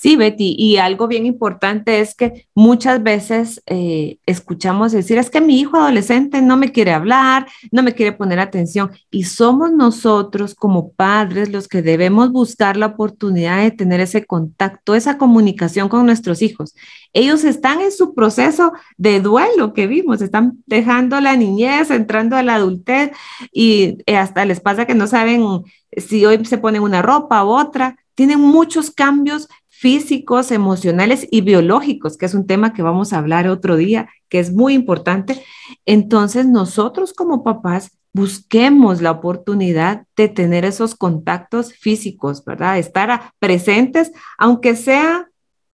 Sí, 0.00 0.14
Betty, 0.14 0.54
y 0.56 0.76
algo 0.76 1.08
bien 1.08 1.26
importante 1.26 1.98
es 1.98 2.14
que 2.14 2.46
muchas 2.54 3.02
veces 3.02 3.60
eh, 3.66 4.18
escuchamos 4.26 4.92
decir, 4.92 5.18
es 5.18 5.28
que 5.28 5.40
mi 5.40 5.58
hijo 5.58 5.76
adolescente 5.76 6.40
no 6.40 6.56
me 6.56 6.70
quiere 6.70 6.92
hablar, 6.92 7.48
no 7.72 7.82
me 7.82 7.94
quiere 7.94 8.12
poner 8.12 8.38
atención, 8.38 8.92
y 9.10 9.24
somos 9.24 9.72
nosotros 9.72 10.54
como 10.54 10.92
padres 10.92 11.50
los 11.50 11.66
que 11.66 11.82
debemos 11.82 12.30
buscar 12.30 12.76
la 12.76 12.86
oportunidad 12.86 13.60
de 13.60 13.72
tener 13.72 13.98
ese 13.98 14.24
contacto, 14.24 14.94
esa 14.94 15.18
comunicación 15.18 15.88
con 15.88 16.06
nuestros 16.06 16.42
hijos. 16.42 16.76
Ellos 17.12 17.42
están 17.42 17.80
en 17.80 17.90
su 17.90 18.14
proceso 18.14 18.72
de 18.98 19.18
duelo 19.18 19.74
que 19.74 19.88
vimos, 19.88 20.22
están 20.22 20.62
dejando 20.66 21.20
la 21.20 21.34
niñez, 21.34 21.90
entrando 21.90 22.36
a 22.36 22.44
la 22.44 22.54
adultez, 22.54 23.10
y 23.52 23.98
eh, 24.06 24.16
hasta 24.16 24.44
les 24.44 24.60
pasa 24.60 24.86
que 24.86 24.94
no 24.94 25.08
saben 25.08 25.64
si 25.96 26.24
hoy 26.24 26.44
se 26.44 26.58
ponen 26.58 26.82
una 26.82 27.02
ropa 27.02 27.44
u 27.44 27.48
otra 27.48 27.96
tienen 28.18 28.40
muchos 28.40 28.90
cambios 28.90 29.48
físicos, 29.78 30.50
emocionales 30.50 31.28
y 31.30 31.42
biológicos, 31.42 32.18
que 32.18 32.26
es 32.26 32.34
un 32.34 32.48
tema 32.48 32.72
que 32.72 32.82
vamos 32.82 33.12
a 33.12 33.18
hablar 33.18 33.46
otro 33.46 33.76
día, 33.76 34.08
que 34.28 34.40
es 34.40 34.52
muy 34.52 34.74
importante. 34.74 35.40
Entonces, 35.86 36.46
nosotros 36.46 37.12
como 37.12 37.44
papás 37.44 37.96
busquemos 38.12 39.00
la 39.00 39.12
oportunidad 39.12 40.02
de 40.16 40.28
tener 40.28 40.64
esos 40.64 40.96
contactos 40.96 41.72
físicos, 41.72 42.44
¿verdad? 42.44 42.76
Estar 42.76 43.30
presentes, 43.38 44.10
aunque 44.36 44.74
sea 44.74 45.28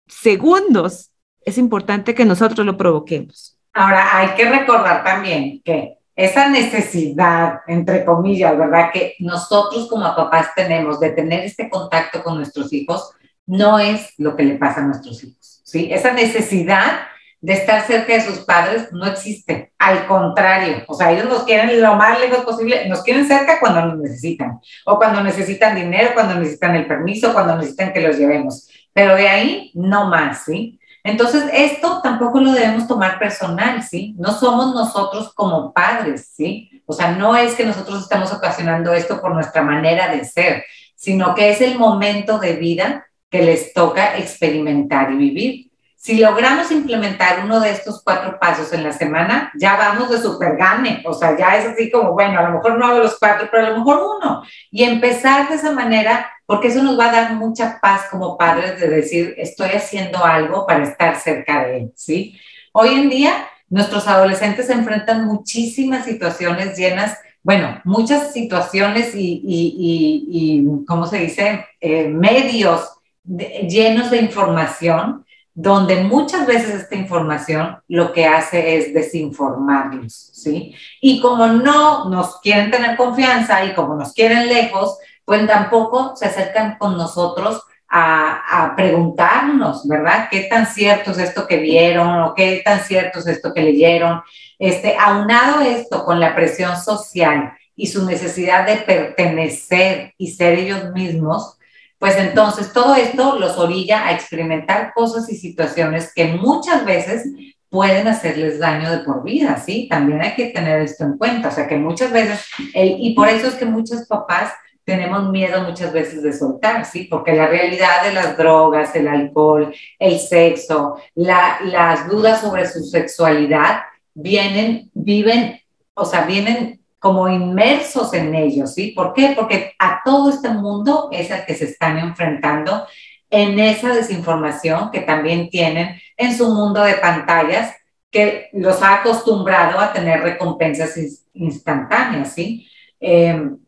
segundos. 0.08 1.12
Es 1.44 1.56
importante 1.56 2.12
que 2.12 2.24
nosotros 2.24 2.66
lo 2.66 2.76
provoquemos. 2.76 3.56
Ahora, 3.72 4.18
hay 4.18 4.34
que 4.34 4.50
recordar 4.50 5.04
también 5.04 5.62
que 5.64 5.98
esa 6.16 6.48
necesidad, 6.48 7.60
entre 7.68 8.04
comillas, 8.04 8.58
¿verdad? 8.58 8.90
Que 8.92 9.14
nosotros 9.20 9.88
como 9.88 10.12
papás 10.16 10.48
tenemos 10.56 10.98
de 10.98 11.10
tener 11.10 11.44
este 11.44 11.70
contacto 11.70 12.20
con 12.24 12.34
nuestros 12.34 12.72
hijos, 12.72 13.12
no 13.46 13.78
es 13.78 14.14
lo 14.18 14.36
que 14.36 14.44
le 14.44 14.54
pasa 14.54 14.80
a 14.80 14.84
nuestros 14.84 15.22
hijos, 15.24 15.60
¿sí? 15.64 15.88
Esa 15.92 16.12
necesidad 16.12 17.02
de 17.42 17.54
estar 17.54 17.84
cerca 17.84 18.12
de 18.12 18.20
sus 18.20 18.38
padres 18.40 18.92
no 18.92 19.04
existe. 19.04 19.72
Al 19.76 20.06
contrario, 20.06 20.84
o 20.86 20.94
sea, 20.94 21.10
ellos 21.10 21.28
nos 21.28 21.42
quieren 21.42 21.82
lo 21.82 21.96
más 21.96 22.20
lejos 22.20 22.44
posible, 22.44 22.88
nos 22.88 23.02
quieren 23.02 23.26
cerca 23.26 23.58
cuando 23.58 23.84
nos 23.84 23.98
necesitan, 23.98 24.60
o 24.86 24.96
cuando 24.96 25.22
necesitan 25.22 25.74
dinero, 25.74 26.10
cuando 26.14 26.36
necesitan 26.36 26.76
el 26.76 26.86
permiso, 26.86 27.32
cuando 27.32 27.56
necesitan 27.56 27.92
que 27.92 28.00
los 28.00 28.16
llevemos. 28.16 28.68
Pero 28.92 29.16
de 29.16 29.28
ahí 29.28 29.72
no 29.74 30.06
más, 30.06 30.44
¿sí? 30.44 30.78
Entonces, 31.04 31.44
esto 31.52 32.00
tampoco 32.00 32.40
lo 32.40 32.52
debemos 32.52 32.86
tomar 32.86 33.18
personal, 33.18 33.82
¿sí? 33.82 34.14
No 34.18 34.30
somos 34.30 34.72
nosotros 34.72 35.32
como 35.34 35.72
padres, 35.72 36.30
¿sí? 36.32 36.82
O 36.86 36.92
sea, 36.92 37.10
no 37.10 37.36
es 37.36 37.54
que 37.54 37.66
nosotros 37.66 38.02
estamos 38.02 38.32
ocasionando 38.32 38.92
esto 38.92 39.20
por 39.20 39.34
nuestra 39.34 39.62
manera 39.62 40.14
de 40.14 40.24
ser, 40.24 40.64
sino 40.94 41.34
que 41.34 41.50
es 41.50 41.60
el 41.60 41.76
momento 41.76 42.38
de 42.38 42.54
vida 42.54 43.04
que 43.32 43.42
les 43.42 43.72
toca 43.72 44.18
experimentar 44.18 45.10
y 45.10 45.16
vivir. 45.16 45.70
Si 45.96 46.18
logramos 46.18 46.70
implementar 46.70 47.42
uno 47.44 47.60
de 47.60 47.70
estos 47.70 48.02
cuatro 48.04 48.38
pasos 48.38 48.72
en 48.74 48.82
la 48.82 48.92
semana, 48.92 49.50
ya 49.58 49.76
vamos 49.76 50.10
de 50.10 50.18
super 50.18 50.56
gane. 50.56 51.02
O 51.06 51.14
sea, 51.14 51.38
ya 51.38 51.56
es 51.56 51.66
así 51.66 51.90
como, 51.90 52.12
bueno, 52.12 52.38
a 52.38 52.42
lo 52.42 52.56
mejor 52.56 52.78
no 52.78 52.86
hago 52.86 52.98
los 52.98 53.18
cuatro, 53.18 53.48
pero 53.50 53.66
a 53.66 53.70
lo 53.70 53.78
mejor 53.78 54.18
uno. 54.18 54.42
Y 54.70 54.84
empezar 54.84 55.48
de 55.48 55.54
esa 55.54 55.72
manera, 55.72 56.30
porque 56.44 56.68
eso 56.68 56.82
nos 56.82 56.98
va 56.98 57.08
a 57.08 57.12
dar 57.12 57.34
mucha 57.34 57.78
paz 57.80 58.02
como 58.10 58.36
padres 58.36 58.78
de 58.78 58.88
decir, 58.88 59.34
estoy 59.38 59.70
haciendo 59.70 60.22
algo 60.22 60.66
para 60.66 60.82
estar 60.82 61.16
cerca 61.18 61.64
de 61.64 61.76
él, 61.78 61.92
¿sí? 61.96 62.38
Hoy 62.72 62.94
en 62.94 63.08
día, 63.08 63.48
nuestros 63.70 64.08
adolescentes 64.08 64.66
se 64.66 64.74
enfrentan 64.74 65.24
muchísimas 65.24 66.04
situaciones 66.04 66.76
llenas 66.76 67.16
bueno, 67.44 67.80
muchas 67.84 68.32
situaciones 68.32 69.16
y, 69.16 69.42
y, 69.44 70.28
y, 70.30 70.84
¿cómo 70.86 71.06
se 71.06 71.18
dice? 71.18 71.66
Eh, 71.80 72.06
medios 72.06 72.88
llenos 73.24 74.10
de 74.10 74.18
información, 74.18 75.24
donde 75.54 76.02
muchas 76.02 76.46
veces 76.46 76.74
esta 76.74 76.94
información 76.94 77.78
lo 77.88 78.12
que 78.12 78.26
hace 78.26 78.76
es 78.76 78.94
desinformarlos, 78.94 80.30
¿sí? 80.32 80.74
Y 81.00 81.20
como 81.20 81.46
no 81.46 82.08
nos 82.08 82.40
quieren 82.40 82.70
tener 82.70 82.96
confianza 82.96 83.64
y 83.64 83.74
como 83.74 83.94
nos 83.94 84.14
quieren 84.14 84.48
lejos, 84.48 84.98
pues 85.24 85.46
tampoco 85.46 86.16
se 86.16 86.26
acercan 86.26 86.78
con 86.78 86.96
nosotros 86.96 87.62
a, 87.88 88.64
a, 88.64 88.74
preguntarnos, 88.74 89.86
¿verdad? 89.86 90.28
¿Qué 90.30 90.44
tan 90.44 90.66
cierto 90.66 91.10
es 91.10 91.18
esto 91.18 91.46
que 91.46 91.58
vieron 91.58 92.22
o 92.22 92.34
qué 92.34 92.62
tan 92.64 92.80
cierto 92.80 93.18
es 93.18 93.26
esto 93.26 93.52
que 93.52 93.60
leyeron? 93.60 94.22
Este, 94.58 94.96
aunado 94.98 95.60
esto 95.60 96.04
con 96.04 96.18
la 96.18 96.34
presión 96.34 96.76
social 96.80 97.52
y 97.76 97.88
su 97.88 98.06
necesidad 98.06 98.66
de 98.66 98.76
pertenecer 98.76 100.14
y 100.16 100.30
ser 100.30 100.58
ellos 100.58 100.92
mismos, 100.92 101.58
pues 102.02 102.16
entonces 102.16 102.72
todo 102.72 102.96
esto 102.96 103.38
los 103.38 103.56
orilla 103.58 104.08
a 104.08 104.12
experimentar 104.12 104.92
cosas 104.92 105.30
y 105.30 105.36
situaciones 105.36 106.12
que 106.12 106.32
muchas 106.32 106.84
veces 106.84 107.28
pueden 107.68 108.08
hacerles 108.08 108.58
daño 108.58 108.90
de 108.90 109.04
por 109.04 109.22
vida, 109.22 109.62
¿sí? 109.64 109.86
También 109.88 110.20
hay 110.20 110.34
que 110.34 110.46
tener 110.46 110.82
esto 110.82 111.04
en 111.04 111.16
cuenta, 111.16 111.46
o 111.46 111.52
sea 111.52 111.68
que 111.68 111.76
muchas 111.76 112.10
veces, 112.10 112.44
y 112.74 113.14
por 113.14 113.28
eso 113.28 113.46
es 113.46 113.54
que 113.54 113.66
muchos 113.66 114.08
papás 114.08 114.52
tenemos 114.84 115.30
miedo 115.30 115.62
muchas 115.62 115.92
veces 115.92 116.24
de 116.24 116.32
soltar, 116.32 116.86
¿sí? 116.86 117.06
Porque 117.08 117.34
la 117.34 117.46
realidad 117.46 118.02
de 118.02 118.14
las 118.14 118.36
drogas, 118.36 118.96
el 118.96 119.06
alcohol, 119.06 119.72
el 120.00 120.18
sexo, 120.18 120.96
las 121.14 122.08
dudas 122.10 122.40
sobre 122.40 122.68
su 122.68 122.82
sexualidad, 122.82 123.82
vienen, 124.12 124.90
viven, 124.92 125.60
o 125.94 126.04
sea, 126.04 126.22
vienen 126.22 126.81
como 127.02 127.28
inmersos 127.28 128.14
en 128.14 128.32
ellos, 128.32 128.74
¿sí? 128.74 128.92
¿Por 128.92 129.12
qué? 129.12 129.32
Porque 129.36 129.74
a 129.80 130.02
todo 130.04 130.30
este 130.30 130.50
mundo 130.50 131.08
es 131.10 131.32
el 131.32 131.44
que 131.44 131.56
se 131.56 131.64
están 131.64 131.98
enfrentando 131.98 132.86
en 133.28 133.58
esa 133.58 133.92
desinformación 133.92 134.92
que 134.92 135.00
también 135.00 135.50
tienen 135.50 136.00
en 136.16 136.36
su 136.36 136.54
mundo 136.54 136.80
de 136.84 136.94
pantallas 136.94 137.74
que 138.08 138.50
los 138.52 138.80
ha 138.82 139.00
acostumbrado 139.00 139.80
a 139.80 139.92
tener 139.92 140.20
recompensas 140.20 140.96
instantáneas, 141.34 142.34
¿sí? 142.34 142.68
Em, 143.00 143.58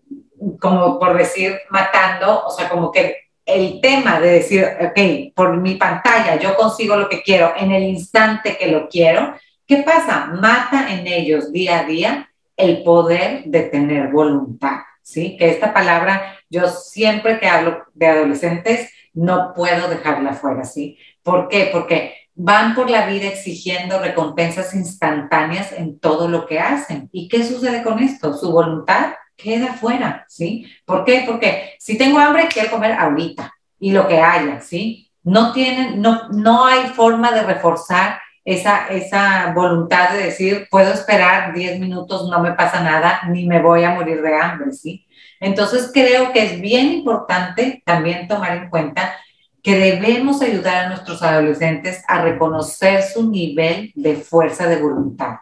como 0.60 1.00
por 1.00 1.18
decir, 1.18 1.58
matando, 1.70 2.46
o 2.46 2.50
sea, 2.50 2.68
como 2.68 2.92
que 2.92 3.16
el 3.44 3.80
tema 3.80 4.20
de 4.20 4.30
decir, 4.30 4.64
ok, 4.80 5.34
por 5.34 5.56
mi 5.56 5.74
pantalla 5.74 6.36
yo 6.36 6.54
consigo 6.54 6.94
lo 6.94 7.08
que 7.08 7.24
quiero 7.24 7.52
en 7.56 7.72
el 7.72 7.82
instante 7.82 8.56
que 8.56 8.68
lo 8.68 8.88
quiero, 8.88 9.34
¿qué 9.66 9.78
pasa? 9.78 10.26
Mata 10.26 10.94
en 10.94 11.08
ellos 11.08 11.50
día 11.50 11.80
a 11.80 11.84
día 11.84 12.30
el 12.56 12.82
poder 12.82 13.44
de 13.46 13.62
tener 13.62 14.10
voluntad, 14.10 14.78
¿sí? 15.02 15.36
Que 15.36 15.50
esta 15.50 15.72
palabra, 15.72 16.38
yo 16.48 16.68
siempre 16.68 17.38
que 17.38 17.48
hablo 17.48 17.84
de 17.94 18.06
adolescentes, 18.06 18.90
no 19.12 19.52
puedo 19.54 19.88
dejarla 19.88 20.34
fuera, 20.34 20.64
¿sí? 20.64 20.98
¿Por 21.22 21.48
qué? 21.48 21.70
Porque 21.72 22.14
van 22.34 22.74
por 22.74 22.90
la 22.90 23.06
vida 23.06 23.28
exigiendo 23.28 24.00
recompensas 24.00 24.74
instantáneas 24.74 25.72
en 25.72 25.98
todo 25.98 26.28
lo 26.28 26.46
que 26.46 26.58
hacen. 26.58 27.08
¿Y 27.12 27.28
qué 27.28 27.44
sucede 27.44 27.82
con 27.82 28.00
esto? 28.00 28.34
Su 28.34 28.50
voluntad 28.50 29.14
queda 29.36 29.74
fuera, 29.74 30.24
¿sí? 30.28 30.66
¿Por 30.84 31.04
qué? 31.04 31.24
Porque 31.26 31.74
si 31.78 31.96
tengo 31.96 32.18
hambre, 32.18 32.48
quiero 32.52 32.70
comer 32.70 32.92
ahorita 32.92 33.52
y 33.78 33.92
lo 33.92 34.06
que 34.08 34.20
haya, 34.20 34.60
¿sí? 34.60 35.10
No 35.22 35.52
tienen, 35.52 36.00
no, 36.00 36.28
no 36.30 36.66
hay 36.66 36.86
forma 36.88 37.32
de 37.32 37.42
reforzar 37.42 38.20
esa, 38.44 38.88
esa 38.88 39.52
voluntad 39.54 40.10
de 40.10 40.24
decir, 40.24 40.68
puedo 40.70 40.92
esperar 40.92 41.54
10 41.54 41.80
minutos, 41.80 42.28
no 42.28 42.40
me 42.40 42.52
pasa 42.52 42.80
nada, 42.82 43.22
ni 43.28 43.46
me 43.46 43.60
voy 43.60 43.84
a 43.84 43.94
morir 43.94 44.20
de 44.20 44.34
hambre, 44.34 44.72
¿sí? 44.72 45.06
Entonces 45.40 45.90
creo 45.92 46.32
que 46.32 46.44
es 46.44 46.60
bien 46.60 46.92
importante 46.92 47.82
también 47.84 48.28
tomar 48.28 48.56
en 48.56 48.70
cuenta 48.70 49.14
que 49.62 49.76
debemos 49.78 50.42
ayudar 50.42 50.84
a 50.84 50.88
nuestros 50.88 51.22
adolescentes 51.22 52.04
a 52.06 52.20
reconocer 52.20 53.02
su 53.02 53.30
nivel 53.30 53.92
de 53.94 54.16
fuerza 54.16 54.66
de 54.66 54.76
voluntad. 54.76 55.36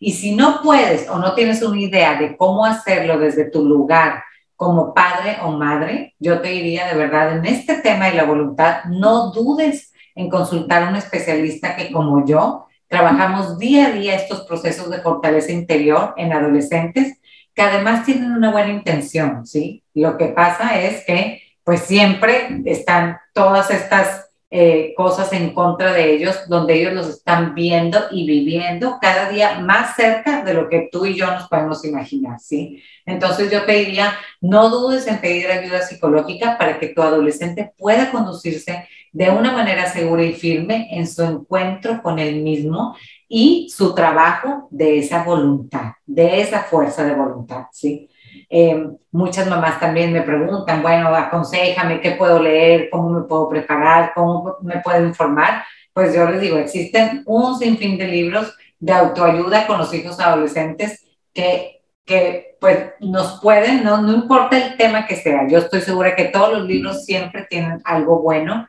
Y 0.00 0.12
si 0.12 0.34
no 0.34 0.62
puedes 0.62 1.08
o 1.08 1.18
no 1.18 1.34
tienes 1.34 1.62
una 1.62 1.80
idea 1.80 2.18
de 2.18 2.36
cómo 2.36 2.64
hacerlo 2.64 3.18
desde 3.18 3.50
tu 3.50 3.64
lugar 3.64 4.24
como 4.56 4.92
padre 4.92 5.38
o 5.42 5.52
madre, 5.52 6.16
yo 6.18 6.40
te 6.40 6.48
diría 6.48 6.88
de 6.88 6.98
verdad 6.98 7.36
en 7.36 7.46
este 7.46 7.76
tema 7.76 8.06
de 8.06 8.14
la 8.14 8.24
voluntad, 8.24 8.84
no 8.86 9.30
dudes 9.30 9.87
en 10.18 10.28
consultar 10.28 10.82
a 10.82 10.88
un 10.88 10.96
especialista 10.96 11.76
que 11.76 11.92
como 11.92 12.26
yo 12.26 12.66
trabajamos 12.88 13.56
día 13.56 13.86
a 13.86 13.92
día 13.92 14.16
estos 14.16 14.40
procesos 14.40 14.90
de 14.90 15.00
fortaleza 15.00 15.52
interior 15.52 16.12
en 16.16 16.32
adolescentes 16.32 17.20
que 17.54 17.62
además 17.62 18.04
tienen 18.04 18.32
una 18.32 18.50
buena 18.50 18.72
intención, 18.72 19.46
¿sí? 19.46 19.84
Lo 19.94 20.18
que 20.18 20.26
pasa 20.26 20.80
es 20.80 21.04
que 21.04 21.40
pues 21.62 21.82
siempre 21.82 22.62
están 22.64 23.18
todas 23.32 23.70
estas 23.70 24.28
eh, 24.50 24.92
cosas 24.96 25.32
en 25.34 25.52
contra 25.52 25.92
de 25.92 26.14
ellos, 26.14 26.48
donde 26.48 26.74
ellos 26.74 26.94
los 26.94 27.08
están 27.08 27.54
viendo 27.54 27.98
y 28.10 28.26
viviendo 28.26 28.98
cada 29.00 29.28
día 29.28 29.60
más 29.60 29.94
cerca 29.94 30.42
de 30.42 30.54
lo 30.54 30.68
que 30.68 30.88
tú 30.90 31.04
y 31.04 31.14
yo 31.14 31.26
nos 31.26 31.48
podemos 31.48 31.84
imaginar, 31.84 32.40
¿sí? 32.40 32.82
Entonces 33.06 33.52
yo 33.52 33.64
te 33.64 33.72
diría, 33.72 34.14
no 34.40 34.68
dudes 34.68 35.06
en 35.06 35.20
pedir 35.20 35.48
ayuda 35.48 35.82
psicológica 35.82 36.58
para 36.58 36.80
que 36.80 36.88
tu 36.88 37.02
adolescente 37.02 37.72
pueda 37.76 38.10
conducirse 38.10 38.88
de 39.12 39.30
una 39.30 39.52
manera 39.52 39.86
segura 39.86 40.22
y 40.22 40.32
firme 40.32 40.88
en 40.90 41.06
su 41.06 41.22
encuentro 41.22 42.02
con 42.02 42.18
él 42.18 42.42
mismo 42.42 42.96
y 43.28 43.68
su 43.70 43.94
trabajo 43.94 44.68
de 44.70 44.98
esa 44.98 45.22
voluntad, 45.24 45.92
de 46.06 46.40
esa 46.40 46.62
fuerza 46.62 47.04
de 47.04 47.14
voluntad, 47.14 47.66
¿sí? 47.72 48.08
Eh, 48.50 48.88
muchas 49.10 49.46
mamás 49.46 49.78
también 49.78 50.12
me 50.12 50.22
preguntan, 50.22 50.82
bueno, 50.82 51.14
aconsejame 51.14 52.00
qué 52.00 52.12
puedo 52.12 52.42
leer, 52.42 52.88
cómo 52.90 53.10
me 53.10 53.26
puedo 53.26 53.48
preparar, 53.48 54.12
cómo 54.14 54.56
me 54.62 54.80
puedo 54.80 55.04
informar. 55.04 55.64
Pues 55.92 56.14
yo 56.14 56.28
les 56.30 56.40
digo, 56.40 56.56
existen 56.56 57.22
un 57.26 57.58
sinfín 57.58 57.98
de 57.98 58.08
libros 58.08 58.54
de 58.78 58.92
autoayuda 58.92 59.66
con 59.66 59.78
los 59.78 59.92
hijos 59.92 60.20
adolescentes 60.20 61.04
que, 61.34 61.82
que 62.04 62.56
pues 62.60 62.92
nos 63.00 63.40
pueden, 63.40 63.84
no, 63.84 64.00
no 64.00 64.14
importa 64.14 64.56
el 64.56 64.76
tema 64.76 65.06
que 65.06 65.16
sea, 65.16 65.46
yo 65.48 65.58
estoy 65.58 65.80
segura 65.80 66.16
que 66.16 66.26
todos 66.26 66.58
los 66.58 66.66
libros 66.66 67.04
siempre 67.04 67.46
tienen 67.48 67.80
algo 67.84 68.20
bueno 68.22 68.66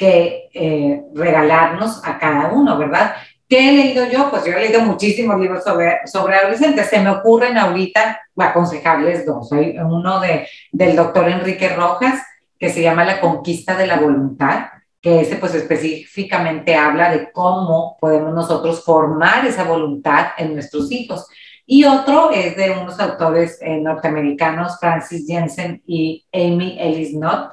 que 0.00 0.48
eh, 0.54 1.02
regalarnos 1.14 2.00
a 2.06 2.18
cada 2.18 2.52
uno, 2.54 2.78
¿verdad? 2.78 3.16
¿Qué 3.46 3.68
he 3.68 3.72
leído 3.72 4.06
yo? 4.08 4.30
Pues 4.30 4.46
yo 4.46 4.52
he 4.52 4.60
leído 4.60 4.80
muchísimos 4.80 5.38
libros 5.38 5.62
sobre, 5.62 5.98
sobre 6.06 6.36
adolescentes. 6.36 6.86
Se 6.86 7.00
me 7.00 7.10
ocurren 7.10 7.58
ahorita 7.58 8.18
aconsejarles 8.34 9.26
dos. 9.26 9.52
Hay 9.52 9.76
uno 9.78 10.18
de, 10.20 10.48
del 10.72 10.96
doctor 10.96 11.28
Enrique 11.28 11.68
Rojas, 11.68 12.22
que 12.58 12.70
se 12.70 12.80
llama 12.80 13.04
La 13.04 13.20
conquista 13.20 13.76
de 13.76 13.86
la 13.86 14.00
voluntad, 14.00 14.68
que 15.02 15.20
ese 15.20 15.36
pues 15.36 15.54
específicamente 15.54 16.74
habla 16.76 17.10
de 17.10 17.30
cómo 17.30 17.98
podemos 18.00 18.32
nosotros 18.32 18.82
formar 18.82 19.44
esa 19.44 19.64
voluntad 19.64 20.28
en 20.38 20.54
nuestros 20.54 20.90
hijos. 20.90 21.28
Y 21.66 21.84
otro 21.84 22.30
es 22.30 22.56
de 22.56 22.70
unos 22.70 22.98
autores 23.00 23.58
eh, 23.60 23.76
norteamericanos, 23.76 24.78
Francis 24.80 25.26
Jensen 25.26 25.82
y 25.86 26.24
Amy 26.32 26.78
Ellis 26.80 27.10
Knott, 27.10 27.52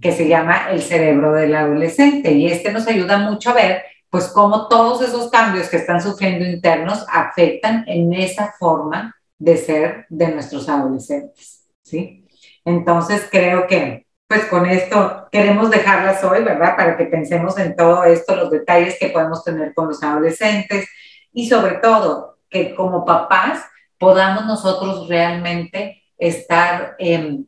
que 0.00 0.12
se 0.12 0.28
llama 0.28 0.70
El 0.70 0.82
cerebro 0.82 1.32
del 1.32 1.54
adolescente. 1.54 2.32
Y 2.32 2.46
este 2.46 2.72
nos 2.72 2.86
ayuda 2.86 3.18
mucho 3.18 3.50
a 3.50 3.54
ver 3.54 3.82
pues 4.10 4.28
cómo 4.28 4.68
todos 4.68 5.00
esos 5.00 5.30
cambios 5.30 5.68
que 5.68 5.78
están 5.78 6.02
sufriendo 6.02 6.44
internos 6.44 7.06
afectan 7.10 7.84
en 7.86 8.12
esa 8.12 8.52
forma 8.58 9.16
de 9.38 9.56
ser 9.56 10.06
de 10.10 10.28
nuestros 10.28 10.68
adolescentes, 10.68 11.66
¿sí? 11.82 12.26
Entonces 12.62 13.26
creo 13.30 13.66
que 13.66 14.06
pues 14.26 14.44
con 14.46 14.66
esto 14.66 15.28
queremos 15.32 15.70
dejarlas 15.70 16.22
hoy, 16.24 16.44
¿verdad? 16.44 16.76
Para 16.76 16.96
que 16.96 17.06
pensemos 17.06 17.58
en 17.58 17.74
todo 17.74 18.04
esto, 18.04 18.36
los 18.36 18.50
detalles 18.50 18.98
que 18.98 19.08
podemos 19.08 19.44
tener 19.44 19.72
con 19.72 19.88
los 19.88 20.02
adolescentes 20.02 20.86
y 21.32 21.48
sobre 21.48 21.76
todo 21.76 22.38
que 22.50 22.74
como 22.74 23.06
papás 23.06 23.64
podamos 23.98 24.44
nosotros 24.44 25.08
realmente 25.08 26.01
estar 26.22 26.94
em, 27.00 27.44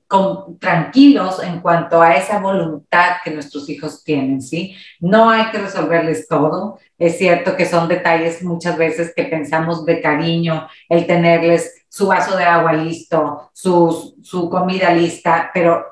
tranquilos 0.58 1.40
en 1.40 1.60
cuanto 1.60 2.02
a 2.02 2.16
esa 2.16 2.40
voluntad 2.40 3.18
que 3.22 3.30
nuestros 3.30 3.68
hijos 3.70 4.02
tienen, 4.02 4.42
¿sí? 4.42 4.74
No 4.98 5.30
hay 5.30 5.52
que 5.52 5.58
resolverles 5.58 6.26
todo. 6.26 6.80
Es 6.98 7.16
cierto 7.16 7.56
que 7.56 7.66
son 7.66 7.86
detalles 7.86 8.42
muchas 8.42 8.76
veces 8.76 9.12
que 9.14 9.24
pensamos 9.24 9.84
de 9.86 10.00
cariño, 10.00 10.66
el 10.88 11.06
tenerles 11.06 11.84
su 11.88 12.08
vaso 12.08 12.36
de 12.36 12.42
agua 12.42 12.72
listo, 12.72 13.48
su, 13.52 14.16
su 14.22 14.50
comida 14.50 14.90
lista, 14.90 15.52
pero 15.54 15.84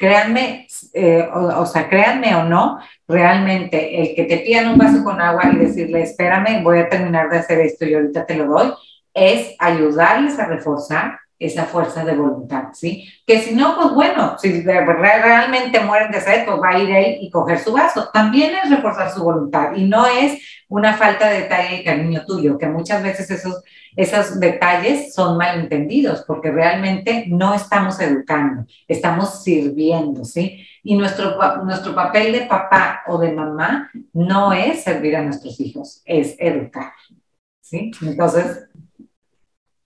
créanme, 0.00 0.66
eh, 0.92 1.28
o, 1.32 1.60
o, 1.60 1.66
sea, 1.66 1.88
créanme 1.88 2.34
o 2.34 2.44
no, 2.44 2.80
realmente 3.06 4.00
el 4.00 4.16
que 4.16 4.24
te 4.24 4.38
pidan 4.38 4.70
un 4.70 4.78
vaso 4.78 5.04
con 5.04 5.20
agua 5.20 5.52
y 5.52 5.56
decirle, 5.56 6.02
espérame, 6.02 6.64
voy 6.64 6.80
a 6.80 6.88
terminar 6.88 7.30
de 7.30 7.38
hacer 7.38 7.60
esto 7.60 7.84
y 7.84 7.94
ahorita 7.94 8.26
te 8.26 8.34
lo 8.34 8.46
doy, 8.46 8.72
es 9.12 9.54
ayudarles 9.60 10.36
a 10.40 10.46
reforzar 10.46 11.20
esa 11.38 11.64
fuerza 11.64 12.04
de 12.04 12.14
voluntad, 12.14 12.68
¿sí? 12.72 13.08
Que 13.26 13.40
si 13.40 13.54
no, 13.54 13.76
pues 13.76 13.92
bueno, 13.92 14.36
si 14.38 14.62
realmente 14.62 15.80
mueren 15.80 16.10
de 16.10 16.20
sed, 16.20 16.44
pues 16.46 16.58
va 16.60 16.70
a 16.70 16.78
ir 16.78 16.90
él 16.90 17.18
y 17.20 17.30
coger 17.30 17.58
su 17.58 17.72
vaso. 17.72 18.08
También 18.12 18.52
es 18.62 18.70
reforzar 18.70 19.10
su 19.10 19.22
voluntad 19.22 19.74
y 19.74 19.84
no 19.84 20.06
es 20.06 20.40
una 20.68 20.94
falta 20.94 21.28
de 21.28 21.42
detalle 21.42 21.80
y 21.80 21.84
cariño 21.84 22.24
tuyo, 22.26 22.58
que 22.58 22.66
muchas 22.66 23.02
veces 23.02 23.30
esos, 23.30 23.62
esos 23.96 24.40
detalles 24.40 25.14
son 25.14 25.36
malentendidos 25.36 26.24
porque 26.26 26.50
realmente 26.50 27.26
no 27.28 27.54
estamos 27.54 28.00
educando, 28.00 28.66
estamos 28.88 29.42
sirviendo, 29.42 30.24
¿sí? 30.24 30.66
Y 30.82 30.96
nuestro, 30.96 31.36
nuestro 31.64 31.94
papel 31.94 32.32
de 32.32 32.46
papá 32.46 33.02
o 33.06 33.18
de 33.18 33.32
mamá 33.32 33.90
no 34.12 34.52
es 34.52 34.82
servir 34.82 35.16
a 35.16 35.22
nuestros 35.22 35.60
hijos, 35.60 36.02
es 36.04 36.36
educar, 36.38 36.92
¿sí? 37.60 37.90
Entonces, 38.02 38.64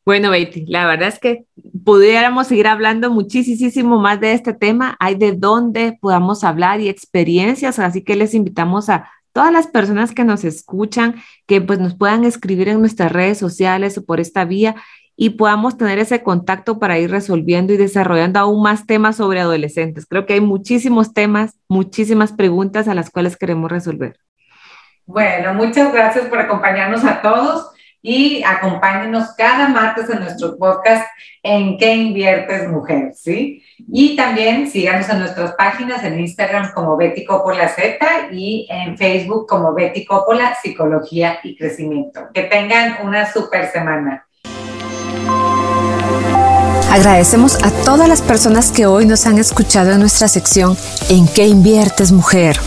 bueno, 0.08 0.30
Betty, 0.30 0.64
la 0.64 0.86
verdad 0.86 1.08
es 1.08 1.18
que 1.18 1.44
pudiéramos 1.84 2.46
seguir 2.46 2.66
hablando 2.66 3.10
muchísimo 3.10 4.00
más 4.00 4.18
de 4.18 4.32
este 4.32 4.54
tema. 4.54 4.96
Hay 5.00 5.16
de 5.16 5.32
dónde 5.32 5.98
podamos 6.00 6.44
hablar 6.44 6.80
y 6.80 6.88
experiencias, 6.88 7.78
así 7.78 8.02
que 8.02 8.16
les 8.16 8.32
invitamos 8.32 8.88
a 8.88 9.10
todas 9.34 9.52
las 9.52 9.66
personas 9.66 10.12
que 10.12 10.24
nos 10.24 10.44
escuchan 10.44 11.16
que 11.46 11.60
pues 11.60 11.78
nos 11.78 11.94
puedan 11.94 12.24
escribir 12.24 12.70
en 12.70 12.80
nuestras 12.80 13.12
redes 13.12 13.36
sociales 13.36 13.98
o 13.98 14.04
por 14.06 14.18
esta 14.18 14.46
vía 14.46 14.76
y 15.14 15.28
podamos 15.36 15.76
tener 15.76 15.98
ese 15.98 16.22
contacto 16.22 16.78
para 16.78 16.98
ir 16.98 17.10
resolviendo 17.10 17.74
y 17.74 17.76
desarrollando 17.76 18.40
aún 18.40 18.62
más 18.62 18.86
temas 18.86 19.16
sobre 19.16 19.40
adolescentes. 19.40 20.06
Creo 20.06 20.24
que 20.24 20.32
hay 20.32 20.40
muchísimos 20.40 21.12
temas, 21.12 21.58
muchísimas 21.68 22.32
preguntas 22.32 22.88
a 22.88 22.94
las 22.94 23.10
cuales 23.10 23.36
queremos 23.36 23.70
resolver. 23.70 24.16
Bueno, 25.04 25.52
muchas 25.52 25.92
gracias 25.92 26.24
por 26.28 26.38
acompañarnos 26.38 27.04
a 27.04 27.20
todos 27.20 27.72
y 28.02 28.42
acompáñenos 28.44 29.34
cada 29.37 29.68
martes 29.68 30.08
en 30.11 30.20
nuestro 30.20 30.56
podcast 30.56 31.06
en 31.42 31.78
qué 31.78 31.94
inviertes 31.94 32.68
mujer, 32.68 33.12
¿sí? 33.14 33.62
Y 33.90 34.16
también 34.16 34.70
síganos 34.70 35.08
en 35.08 35.20
nuestras 35.20 35.52
páginas 35.52 36.04
en 36.04 36.20
Instagram 36.20 36.72
como 36.74 36.96
Betty 36.96 37.24
Coppola 37.24 37.68
Z 37.68 37.96
y 38.32 38.66
en 38.70 38.96
Facebook 38.96 39.46
como 39.48 39.74
Betty 39.74 40.04
Coppola 40.04 40.56
Psicología 40.62 41.38
y 41.42 41.56
Crecimiento. 41.56 42.28
Que 42.32 42.42
tengan 42.44 42.98
una 43.04 43.30
super 43.30 43.70
semana. 43.70 44.26
Agradecemos 46.90 47.62
a 47.62 47.70
todas 47.84 48.08
las 48.08 48.22
personas 48.22 48.72
que 48.72 48.87
hoy 48.87 49.04
nos 49.06 49.26
han 49.26 49.38
escuchado 49.38 49.92
en 49.92 50.00
nuestra 50.00 50.26
sección 50.26 50.76
En 51.11 51.28
qué 51.28 51.46
inviertes 51.46 52.12
mujer. 52.12 52.58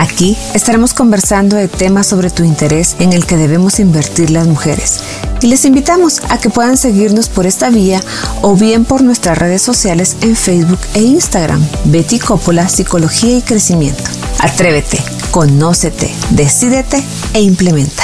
Aquí 0.00 0.34
estaremos 0.54 0.94
conversando 0.94 1.56
de 1.56 1.68
temas 1.68 2.06
sobre 2.06 2.30
tu 2.30 2.42
interés 2.42 2.96
en 3.00 3.12
el 3.12 3.26
que 3.26 3.36
debemos 3.36 3.78
invertir 3.80 4.30
las 4.30 4.46
mujeres. 4.46 5.00
Y 5.42 5.48
les 5.48 5.66
invitamos 5.66 6.22
a 6.30 6.38
que 6.38 6.48
puedan 6.48 6.78
seguirnos 6.78 7.28
por 7.28 7.46
esta 7.46 7.68
vía 7.68 8.00
o 8.40 8.56
bien 8.56 8.86
por 8.86 9.02
nuestras 9.02 9.36
redes 9.36 9.60
sociales 9.60 10.16
en 10.22 10.36
Facebook 10.36 10.80
e 10.94 11.02
Instagram. 11.02 11.62
Betty 11.84 12.18
Coppola, 12.18 12.70
Psicología 12.70 13.36
y 13.36 13.42
Crecimiento. 13.42 14.04
Atrévete, 14.38 15.02
conócete, 15.30 16.10
decídete 16.30 17.04
e 17.34 17.42
implementa. 17.42 18.02